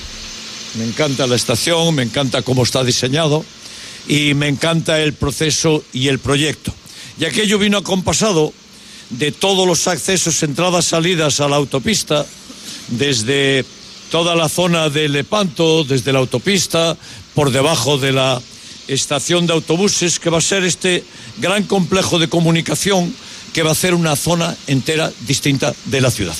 Me 0.79 0.85
encanta 0.85 1.27
la 1.27 1.35
estación, 1.35 1.93
me 1.95 2.05
encanta 2.05 2.43
cómo 2.43 2.63
está 2.63 2.85
diseñado 2.85 3.45
y 4.07 4.35
me 4.35 4.47
encanta 4.47 5.01
el 5.01 5.13
proceso 5.13 5.83
y 5.93 6.07
el 6.07 6.21
proyecto. 6.21 6.73
Y 7.19 7.25
aquello 7.25 7.59
vino 7.59 7.79
acompasado 7.79 8.53
de 9.11 9.33
todos 9.33 9.67
los 9.67 9.87
accesos, 9.89 10.43
entradas, 10.43 10.87
salidas 10.87 11.41
a 11.41 11.49
la 11.49 11.57
autopista, 11.57 12.27
desde 12.89 13.65
toda 14.11 14.35
la 14.35 14.49
zona 14.49 14.89
de 14.89 15.09
Lepanto, 15.09 15.85
desde 15.85 16.13
la 16.13 16.21
autopista, 16.21 16.97
por 17.35 17.51
debajo 17.51 17.99
de 17.99 18.13
la 18.13 18.41
estación 18.89 19.47
de 19.47 19.53
autobuses, 19.53 20.19
que 20.19 20.31
va 20.31 20.39
a 20.39 20.43
ser 20.43 20.65
este 20.65 21.05
gran 21.39 21.65
complejo 21.65 22.19
de 22.19 22.29
comunicación 22.29 23.15
que 23.53 23.63
va 23.63 23.73
a 23.73 23.75
ser 23.75 23.95
una 23.95 24.17
zona 24.17 24.55
entera 24.67 25.11
distinta 25.27 25.75
de 25.87 26.01
la 26.01 26.11
ciudad. 26.11 26.37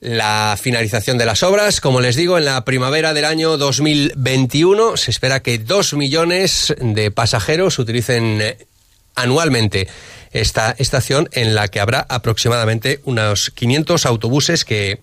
La 0.00 0.58
finalización 0.60 1.16
de 1.16 1.26
las 1.26 1.44
obras, 1.44 1.80
como 1.80 2.00
les 2.00 2.16
digo, 2.16 2.36
en 2.36 2.44
la 2.44 2.64
primavera 2.64 3.14
del 3.14 3.24
año 3.24 3.56
2021 3.56 4.96
se 4.96 5.12
espera 5.12 5.40
que 5.40 5.58
dos 5.58 5.94
millones 5.94 6.74
de 6.80 7.12
pasajeros 7.12 7.78
utilicen 7.78 8.42
anualmente 9.14 9.88
esta 10.32 10.74
estación 10.78 11.28
en 11.32 11.54
la 11.54 11.68
que 11.68 11.80
habrá 11.80 12.06
aproximadamente 12.08 13.00
unos 13.04 13.50
500 13.50 14.06
autobuses 14.06 14.64
que 14.64 15.00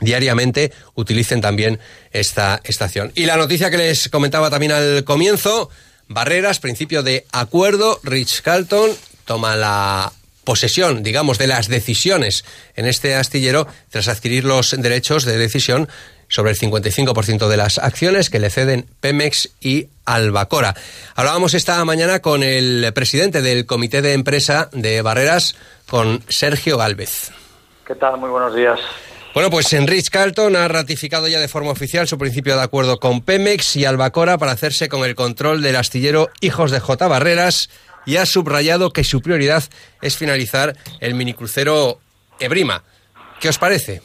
diariamente 0.00 0.72
utilicen 0.94 1.40
también 1.40 1.78
esta 2.12 2.60
estación. 2.64 3.12
Y 3.14 3.26
la 3.26 3.36
noticia 3.36 3.70
que 3.70 3.78
les 3.78 4.08
comentaba 4.08 4.50
también 4.50 4.72
al 4.72 5.04
comienzo, 5.04 5.70
Barreras, 6.08 6.58
principio 6.58 7.02
de 7.02 7.26
acuerdo, 7.32 8.00
Rich 8.02 8.42
Carlton 8.42 8.90
toma 9.24 9.56
la 9.56 10.12
posesión, 10.44 11.02
digamos, 11.02 11.38
de 11.38 11.46
las 11.46 11.68
decisiones 11.68 12.44
en 12.74 12.86
este 12.86 13.14
astillero 13.14 13.66
tras 13.90 14.08
adquirir 14.08 14.44
los 14.44 14.72
derechos 14.76 15.24
de 15.24 15.38
decisión 15.38 15.88
sobre 16.32 16.52
el 16.52 16.58
55% 16.58 17.46
de 17.46 17.56
las 17.58 17.76
acciones 17.76 18.30
que 18.30 18.40
le 18.40 18.48
ceden 18.48 18.86
Pemex 19.00 19.50
y 19.60 19.88
Albacora. 20.06 20.74
Hablábamos 21.14 21.52
esta 21.52 21.84
mañana 21.84 22.20
con 22.20 22.42
el 22.42 22.90
presidente 22.94 23.42
del 23.42 23.66
Comité 23.66 24.00
de 24.00 24.14
Empresa 24.14 24.70
de 24.72 25.02
Barreras, 25.02 25.56
con 25.86 26.22
Sergio 26.28 26.78
Galvez. 26.78 27.32
¿Qué 27.86 27.94
tal? 27.96 28.16
Muy 28.16 28.30
buenos 28.30 28.54
días. 28.54 28.80
Bueno, 29.34 29.50
pues 29.50 29.70
Enrich 29.74 30.08
Carlton 30.08 30.56
ha 30.56 30.68
ratificado 30.68 31.28
ya 31.28 31.38
de 31.38 31.48
forma 31.48 31.70
oficial 31.70 32.08
su 32.08 32.16
principio 32.16 32.56
de 32.56 32.62
acuerdo 32.62 32.98
con 32.98 33.20
Pemex 33.20 33.76
y 33.76 33.84
Albacora 33.84 34.38
para 34.38 34.52
hacerse 34.52 34.88
con 34.88 35.04
el 35.04 35.14
control 35.14 35.60
del 35.60 35.76
astillero 35.76 36.30
Hijos 36.40 36.70
de 36.70 36.80
J. 36.80 37.08
Barreras 37.08 37.68
y 38.06 38.16
ha 38.16 38.24
subrayado 38.24 38.90
que 38.94 39.04
su 39.04 39.20
prioridad 39.20 39.64
es 40.00 40.16
finalizar 40.16 40.78
el 41.00 41.14
minicrucero 41.14 42.00
Ebrima. 42.40 42.84
¿Qué 43.38 43.50
os 43.50 43.58
parece? 43.58 44.00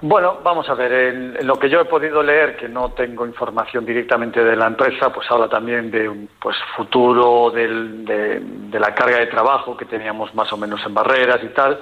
Bueno, 0.00 0.38
vamos 0.42 0.68
a 0.68 0.74
ver, 0.74 0.92
en, 0.92 1.46
lo 1.46 1.58
que 1.58 1.70
yo 1.70 1.80
he 1.80 1.84
podido 1.84 2.22
leer, 2.22 2.56
que 2.56 2.68
no 2.68 2.90
tengo 2.90 3.26
información 3.26 3.86
directamente 3.86 4.42
de 4.42 4.56
la 4.56 4.66
empresa, 4.66 5.12
pues 5.12 5.30
habla 5.30 5.48
también 5.48 5.90
de 5.90 6.08
un 6.08 6.28
pues, 6.38 6.56
futuro 6.76 7.50
de, 7.50 8.42
la 8.72 8.94
carga 8.94 9.18
de 9.18 9.26
trabajo 9.28 9.76
que 9.76 9.84
teníamos 9.84 10.34
más 10.34 10.52
o 10.52 10.56
menos 10.56 10.84
en 10.84 10.92
barreras 10.92 11.40
y 11.42 11.48
tal, 11.48 11.80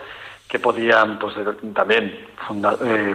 que 0.48 0.58
podían 0.58 1.18
pues 1.18 1.34
también 1.74 2.26
eh, 2.84 3.14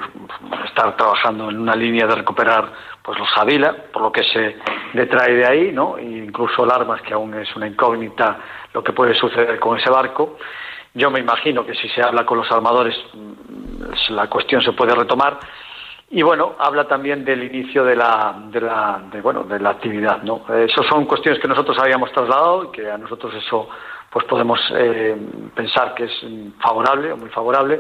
estar 0.66 0.98
trabajando 0.98 1.51
en 1.51 1.60
una 1.60 1.75
línea 1.75 2.08
de 2.08 2.16
recuperar 2.16 2.74
pues 3.04 3.20
los 3.20 3.30
Javila, 3.30 3.75
por 3.94 4.01
lo 4.01 4.12
que 4.12 4.24
se 4.24 4.58
detrae 4.94 5.36
de 5.36 5.46
ahí, 5.46 5.72
¿no? 5.72 5.98
E 5.98 6.04
incluso 6.04 6.66
el 6.66 6.72
Armas, 6.72 7.01
que 7.04 7.13
aún 7.13 7.36
es 7.36 7.56
una 7.56 7.68
incógnita 7.68 8.39
lo 8.74 8.84
que 8.84 8.92
puede 8.92 9.13
suceder 9.13 9.60
con 9.60 9.77
ese 9.77 9.89
barco. 9.89 10.38
Yo 10.98 11.12
me 11.12 11.20
imagino 11.20 11.63
que 11.63 11.75
si 11.75 11.88
se 11.89 12.01
habla 12.01 12.25
con 12.25 12.39
los 12.39 12.51
armadores 12.51 12.96
la 14.10 14.27
cuestión 14.27 14.63
se 14.63 14.74
puede 14.74 14.96
retomar. 14.96 15.39
Y 16.10 16.24
bueno, 16.24 16.56
habla 16.58 16.88
también 16.88 17.24
del 17.24 17.44
inicio 17.44 17.84
de 17.84 17.96
la, 17.96 18.36
de 18.50 18.62
la, 18.62 19.04
bueno, 19.22 19.44
de 19.44 19.60
la 19.60 19.72
actividad, 19.72 20.24
¿no? 20.24 20.42
Esas 20.56 20.88
son 20.88 21.06
cuestiones 21.06 21.39
que 21.39 21.48
nosotros 21.48 21.77
habíamos 21.80 22.12
trasladado 22.13 22.63
y 22.63 22.72
que 22.72 22.89
a 22.89 22.98
nosotros 22.98 23.32
eso 23.36 23.70
pues 24.10 24.25
podemos 24.25 24.60
eh, 24.74 25.16
pensar 25.54 25.94
que 25.94 26.06
es 26.06 26.25
favorable 26.60 27.12
o 27.12 27.18
muy 27.18 27.30
favorable. 27.30 27.80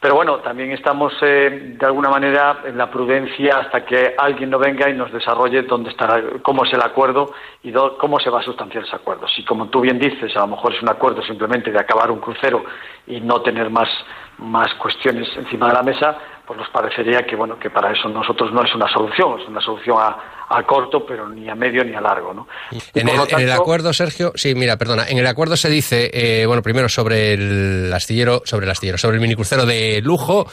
Pero 0.00 0.14
bueno, 0.14 0.38
también 0.38 0.72
estamos 0.72 1.12
eh, 1.20 1.76
de 1.78 1.86
alguna 1.86 2.08
manera 2.08 2.62
en 2.64 2.78
la 2.78 2.90
prudencia 2.90 3.58
hasta 3.58 3.84
que 3.84 4.14
alguien 4.16 4.48
no 4.48 4.58
venga 4.58 4.88
y 4.88 4.94
nos 4.94 5.12
desarrolle 5.12 5.64
dónde 5.64 5.90
estará, 5.90 6.22
cómo 6.40 6.64
es 6.64 6.72
el 6.72 6.80
acuerdo 6.80 7.34
y 7.62 7.70
cómo 7.70 8.18
se 8.18 8.30
va 8.30 8.40
a 8.40 8.42
sustanciar 8.42 8.84
ese 8.84 8.96
acuerdo. 8.96 9.28
Si, 9.28 9.44
como 9.44 9.68
tú 9.68 9.82
bien 9.82 9.98
dices, 9.98 10.34
a 10.38 10.40
lo 10.40 10.46
mejor 10.46 10.74
es 10.74 10.80
un 10.80 10.88
acuerdo 10.88 11.22
simplemente 11.22 11.70
de 11.70 11.78
acabar 11.78 12.10
un 12.10 12.18
crucero 12.18 12.64
y 13.06 13.20
no 13.20 13.42
tener 13.42 13.68
más, 13.68 13.90
más 14.38 14.72
cuestiones 14.76 15.28
encima 15.36 15.68
de 15.68 15.74
la 15.74 15.82
mesa, 15.82 16.16
pues 16.46 16.58
nos 16.58 16.70
parecería 16.70 17.26
que 17.26 17.36
bueno 17.36 17.58
que 17.58 17.68
para 17.68 17.92
eso 17.92 18.08
nosotros 18.08 18.52
no 18.52 18.62
es 18.62 18.74
una 18.74 18.88
solución, 18.88 19.38
es 19.38 19.48
una 19.48 19.60
solución 19.60 19.98
a, 20.00 20.16
a 20.50 20.64
corto, 20.64 21.06
pero 21.06 21.28
ni 21.28 21.48
a 21.48 21.54
medio 21.54 21.84
ni 21.84 21.94
a 21.94 22.00
largo. 22.00 22.34
¿no? 22.34 22.48
En 22.92 23.08
el, 23.08 23.52
acuerdo, 23.52 23.92
Sergio, 23.92 24.32
sí, 24.34 24.54
mira, 24.56 24.76
perdona, 24.76 25.06
en 25.08 25.16
el 25.16 25.26
acuerdo 25.26 25.56
se 25.56 25.70
dice, 25.70 26.10
eh, 26.12 26.44
bueno, 26.44 26.60
primero 26.60 26.88
sobre 26.88 27.34
el 27.34 27.92
astillero, 27.92 28.42
sobre 28.44 28.66
el 28.66 28.70
astillero, 28.72 28.98
sobre 28.98 29.16
el 29.16 29.20
minicrucero 29.20 29.64
de 29.64 30.00
lujo, 30.02 30.50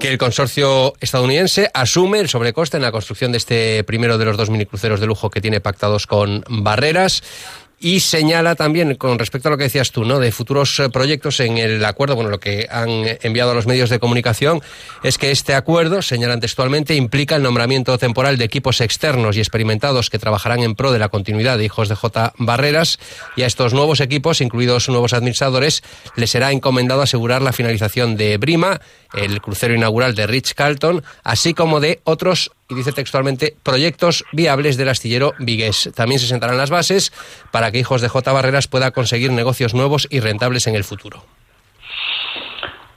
que 0.00 0.10
el 0.10 0.18
consorcio 0.18 0.94
estadounidense 1.00 1.70
asume 1.72 2.18
el 2.18 2.28
sobrecoste 2.28 2.76
en 2.76 2.82
la 2.82 2.90
construcción 2.90 3.30
de 3.30 3.38
este 3.38 3.84
primero 3.84 4.18
de 4.18 4.24
los 4.24 4.36
dos 4.36 4.50
minicruceros 4.50 4.98
de 4.98 5.06
lujo 5.06 5.30
que 5.30 5.40
tiene 5.40 5.60
pactados 5.60 6.08
con 6.08 6.42
Barreras 6.48 7.22
y 7.78 8.00
señala 8.00 8.54
también, 8.54 8.94
con 8.94 9.18
respecto 9.18 9.48
a 9.48 9.50
lo 9.50 9.58
que 9.58 9.64
decías 9.64 9.92
tú, 9.92 10.04
¿no? 10.04 10.18
de 10.18 10.32
futuros 10.32 10.78
eh, 10.80 10.88
proyectos 10.88 11.40
en 11.40 11.58
el 11.58 11.84
acuerdo, 11.84 12.14
bueno, 12.14 12.30
lo 12.30 12.40
que 12.40 12.66
han 12.70 13.04
enviado 13.22 13.50
a 13.50 13.54
los 13.54 13.66
medios 13.66 13.90
de 13.90 13.98
comunicación 13.98 14.62
es 15.02 15.18
que 15.18 15.30
este 15.30 15.54
acuerdo, 15.54 16.00
señalan 16.00 16.40
textualmente, 16.40 16.94
implica 16.94 17.36
el 17.36 17.42
nombramiento 17.42 17.98
temporal 17.98 18.38
de 18.38 18.44
equipos 18.44 18.80
externos 18.80 19.36
y 19.36 19.40
experimentados 19.40 20.08
que 20.08 20.18
trabajarán 20.18 20.60
en 20.60 20.74
pro 20.74 20.90
de 20.90 20.98
la 20.98 21.10
continuidad 21.10 21.58
de 21.58 21.64
Hijos 21.64 21.88
de 21.88 21.96
J. 21.96 22.32
Barreras 22.38 22.98
y 23.36 23.42
a 23.42 23.46
estos 23.46 23.74
nuevos 23.74 24.00
equipos, 24.00 24.40
incluidos 24.40 24.88
nuevos 24.88 25.12
administradores, 25.12 25.82
les 26.16 26.30
será 26.30 26.52
encomendado 26.52 27.02
asegurar 27.02 27.42
la 27.42 27.52
finalización 27.52 28.16
de 28.16 28.38
Brima, 28.38 28.80
el 29.14 29.40
crucero 29.42 29.74
inaugural 29.74 30.14
de 30.14 30.26
Rich 30.26 30.54
Carlton, 30.54 31.04
así 31.22 31.52
como 31.52 31.80
de 31.80 32.00
otros 32.04 32.52
y 32.68 32.74
dice 32.74 32.92
textualmente 32.92 33.56
proyectos 33.62 34.24
viables 34.32 34.76
del 34.76 34.88
astillero 34.88 35.34
Vigués. 35.38 35.90
También 35.94 36.20
se 36.20 36.26
sentarán 36.26 36.56
las 36.56 36.70
bases 36.70 37.12
para 37.50 37.70
que 37.70 37.78
Hijos 37.78 38.00
de 38.00 38.08
J. 38.08 38.32
Barreras 38.32 38.68
pueda 38.68 38.90
conseguir 38.90 39.30
negocios 39.30 39.74
nuevos 39.74 40.06
y 40.10 40.20
rentables 40.20 40.66
en 40.66 40.74
el 40.74 40.84
futuro. 40.84 41.24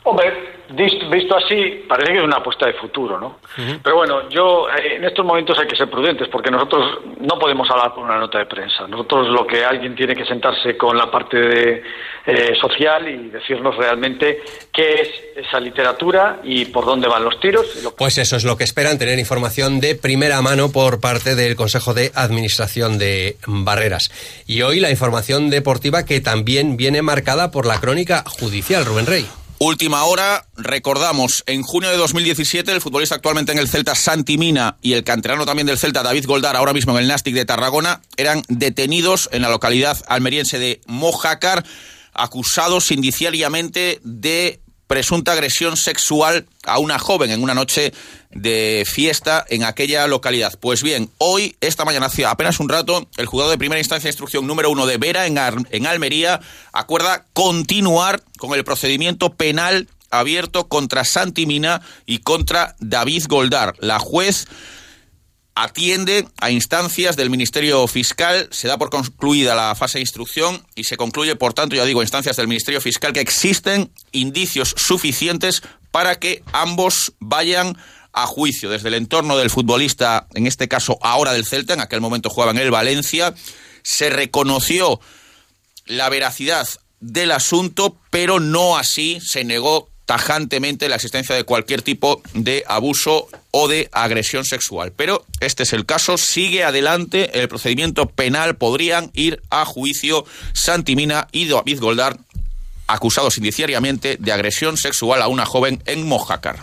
Hombre, 0.03 0.58
visto 0.69 1.35
así, 1.35 1.83
parece 1.87 2.11
que 2.11 2.17
es 2.19 2.23
una 2.23 2.37
apuesta 2.37 2.67
de 2.67 2.73
futuro, 2.73 3.19
¿no? 3.19 3.39
Pero 3.83 3.95
bueno, 3.95 4.29
yo 4.29 4.69
eh, 4.69 4.95
en 4.97 5.03
estos 5.03 5.25
momentos 5.25 5.57
hay 5.59 5.67
que 5.67 5.75
ser 5.75 5.89
prudentes 5.89 6.27
porque 6.27 6.51
nosotros 6.51 6.99
no 7.19 7.39
podemos 7.39 7.69
hablar 7.69 7.93
por 7.93 8.03
una 8.03 8.19
nota 8.19 8.39
de 8.39 8.45
prensa. 8.45 8.87
Nosotros 8.87 9.27
lo 9.29 9.45
que 9.47 9.65
alguien 9.65 9.95
tiene 9.95 10.15
que 10.15 10.25
sentarse 10.25 10.77
con 10.77 10.97
la 10.97 11.09
parte 11.09 11.81
eh, 12.25 12.55
social 12.59 13.07
y 13.09 13.29
decirnos 13.29 13.75
realmente 13.77 14.41
qué 14.71 15.01
es 15.01 15.09
esa 15.47 15.59
literatura 15.59 16.39
y 16.43 16.65
por 16.65 16.85
dónde 16.85 17.07
van 17.07 17.23
los 17.23 17.39
tiros. 17.39 17.65
Pues 17.97 18.17
eso 18.17 18.35
es 18.35 18.43
lo 18.43 18.57
que 18.57 18.63
esperan, 18.63 18.97
tener 18.97 19.17
información 19.17 19.79
de 19.79 19.95
primera 19.95 20.41
mano 20.41 20.71
por 20.71 21.01
parte 21.01 21.35
del 21.35 21.55
Consejo 21.55 21.93
de 21.93 22.11
Administración 22.13 22.97
de 22.97 23.37
Barreras. 23.47 24.11
Y 24.45 24.61
hoy 24.61 24.79
la 24.79 24.91
información 24.91 25.49
deportiva 25.49 26.05
que 26.05 26.21
también 26.21 26.77
viene 26.77 27.01
marcada 27.01 27.51
por 27.51 27.65
la 27.65 27.79
crónica 27.79 28.23
judicial, 28.39 28.85
Rubén 28.85 29.07
Rey. 29.07 29.25
Última 29.61 30.05
hora, 30.05 30.47
recordamos, 30.55 31.43
en 31.45 31.63
junio 31.63 31.89
de 31.89 31.97
2017 31.97 32.71
el 32.71 32.79
futbolista 32.79 33.15
actualmente 33.15 33.51
en 33.51 33.57
el 33.57 33.67
Celta 33.67 33.93
Santi 33.93 34.37
Mina 34.37 34.77
y 34.81 34.93
el 34.93 35.03
canterano 35.03 35.45
también 35.45 35.67
del 35.67 35.77
Celta 35.77 36.01
David 36.01 36.25
Goldar, 36.27 36.55
ahora 36.55 36.71
mismo 36.71 36.93
en 36.93 36.99
el 36.99 37.09
Nastic 37.09 37.35
de 37.35 37.43
Tarragona, 37.43 38.01
eran 38.15 38.41
detenidos 38.47 39.27
en 39.33 39.41
la 39.41 39.49
localidad 39.49 40.01
almeriense 40.07 40.59
de 40.59 40.79
Mojácar, 40.87 41.65
acusados 42.13 42.89
indiciariamente 42.91 43.99
de 44.05 44.61
presunta 44.89 45.33
agresión 45.33 45.77
sexual 45.77 46.47
a 46.65 46.79
una 46.79 46.97
joven 46.97 47.29
en 47.29 47.43
una 47.43 47.53
noche 47.53 47.93
de 48.31 48.83
fiesta 48.91 49.45
en 49.47 49.63
aquella 49.63 50.07
localidad. 50.07 50.57
Pues 50.59 50.81
bien, 50.81 51.11
hoy, 51.19 51.55
esta 51.61 51.85
mañana, 51.85 52.07
hace 52.07 52.25
apenas 52.25 52.59
un 52.59 52.69
rato, 52.69 53.07
el 53.17 53.27
juzgado 53.27 53.51
de 53.51 53.59
primera 53.59 53.79
instancia 53.79 54.07
de 54.07 54.13
instrucción 54.13 54.47
número 54.47 54.71
uno 54.71 54.87
de 54.87 54.97
Vera, 54.97 55.27
en, 55.27 55.37
en 55.69 55.85
Almería, 55.85 56.41
acuerda 56.73 57.27
continuar 57.33 58.23
con 58.39 58.55
el 58.55 58.63
procedimiento 58.63 59.35
penal 59.35 59.87
abierto 60.09 60.67
contra 60.67 61.05
Santi 61.05 61.45
Mina 61.45 61.83
y 62.07 62.17
contra 62.17 62.75
David 62.79 63.25
Goldar. 63.29 63.75
La 63.81 63.99
juez 63.99 64.47
atiende 65.55 66.27
a 66.39 66.51
instancias 66.51 67.15
del 67.15 67.29
Ministerio 67.29 67.85
Fiscal, 67.87 68.47
se 68.51 68.67
da 68.67 68.77
por 68.77 68.89
concluida 68.89 69.55
la 69.55 69.75
fase 69.75 69.97
de 69.97 70.03
instrucción 70.03 70.65
y 70.75 70.85
se 70.85 70.97
concluye, 70.97 71.35
por 71.35 71.53
tanto, 71.53 71.75
ya 71.75 71.85
digo, 71.85 72.01
instancias 72.01 72.37
del 72.37 72.47
Ministerio 72.47 72.81
Fiscal 72.81 73.13
que 73.13 73.19
existen 73.19 73.91
indicios 74.11 74.73
suficientes 74.77 75.61
para 75.91 76.17
que 76.19 76.43
ambos 76.53 77.13
vayan 77.19 77.77
a 78.13 78.25
juicio. 78.25 78.69
Desde 78.69 78.87
el 78.87 78.95
entorno 78.95 79.37
del 79.37 79.49
futbolista, 79.49 80.27
en 80.33 80.47
este 80.47 80.67
caso 80.67 80.97
ahora 81.01 81.33
del 81.33 81.45
Celta, 81.45 81.73
en 81.73 81.81
aquel 81.81 82.01
momento 82.01 82.29
jugaba 82.29 82.51
en 82.51 82.57
el 82.57 82.71
Valencia, 82.71 83.33
se 83.83 84.09
reconoció 84.09 84.99
la 85.85 86.09
veracidad 86.09 86.67
del 86.99 87.31
asunto, 87.31 87.97
pero 88.09 88.39
no 88.39 88.77
así 88.77 89.19
se 89.21 89.43
negó 89.43 89.89
tajantemente 90.09 90.89
la 90.89 90.95
existencia 90.95 91.35
de 91.35 91.43
cualquier 91.43 91.83
tipo 91.83 92.23
de 92.33 92.63
abuso 92.67 93.27
o 93.51 93.67
de 93.67 93.89
agresión 93.91 94.43
sexual. 94.43 94.91
Pero 94.91 95.23
este 95.39 95.61
es 95.61 95.71
el 95.71 95.85
caso, 95.85 96.17
sigue 96.17 96.63
adelante 96.63 97.39
el 97.39 97.47
procedimiento 97.47 98.07
penal, 98.07 98.55
podrían 98.55 99.11
ir 99.13 99.39
a 99.51 99.65
juicio 99.65 100.25
Santimina 100.53 101.27
y 101.31 101.47
David 101.47 101.79
Goldar, 101.79 102.17
acusados 102.87 103.37
indiciariamente 103.37 104.17
de 104.19 104.31
agresión 104.31 104.77
sexual 104.77 105.21
a 105.21 105.27
una 105.27 105.45
joven 105.45 105.83
en 105.85 106.07
Mojácar. 106.07 106.57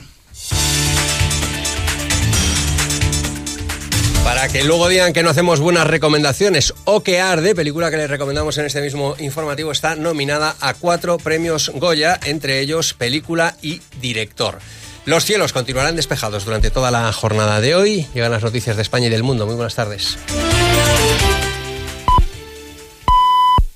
Para 4.27 4.49
que 4.49 4.65
luego 4.65 4.89
digan 4.89 5.13
que 5.13 5.23
no 5.23 5.31
hacemos 5.31 5.61
buenas 5.61 5.87
recomendaciones 5.87 6.75
o 6.85 7.05
que 7.05 7.21
Arde, 7.21 7.55
película 7.55 7.93
que 7.93 7.97
les 7.97 8.11
recomendamos 8.11 8.59
en 8.59 8.67
este 8.67 8.81
mismo 8.81 9.15
informativo, 9.21 9.71
está 9.71 9.95
nominada 9.95 10.57
a 10.61 10.75
cuatro 10.75 11.17
premios 11.17 11.71
Goya, 11.77 12.19
entre 12.25 12.59
ellos 12.59 12.93
película 12.93 13.57
y 13.63 13.83
director. 14.01 14.59
Los 15.05 15.25
cielos 15.25 15.53
continuarán 15.53 15.95
despejados 15.95 16.45
durante 16.45 16.73
toda 16.73 16.91
la 16.91 17.13
jornada 17.13 17.61
de 17.61 17.77
hoy. 17.77 18.09
Llegan 18.15 18.33
las 18.33 18.43
noticias 18.43 18.75
de 18.75 18.83
España 18.83 19.07
y 19.07 19.11
del 19.11 19.23
mundo. 19.23 19.47
Muy 19.47 19.55
buenas 19.55 19.77
tardes. 19.77 20.19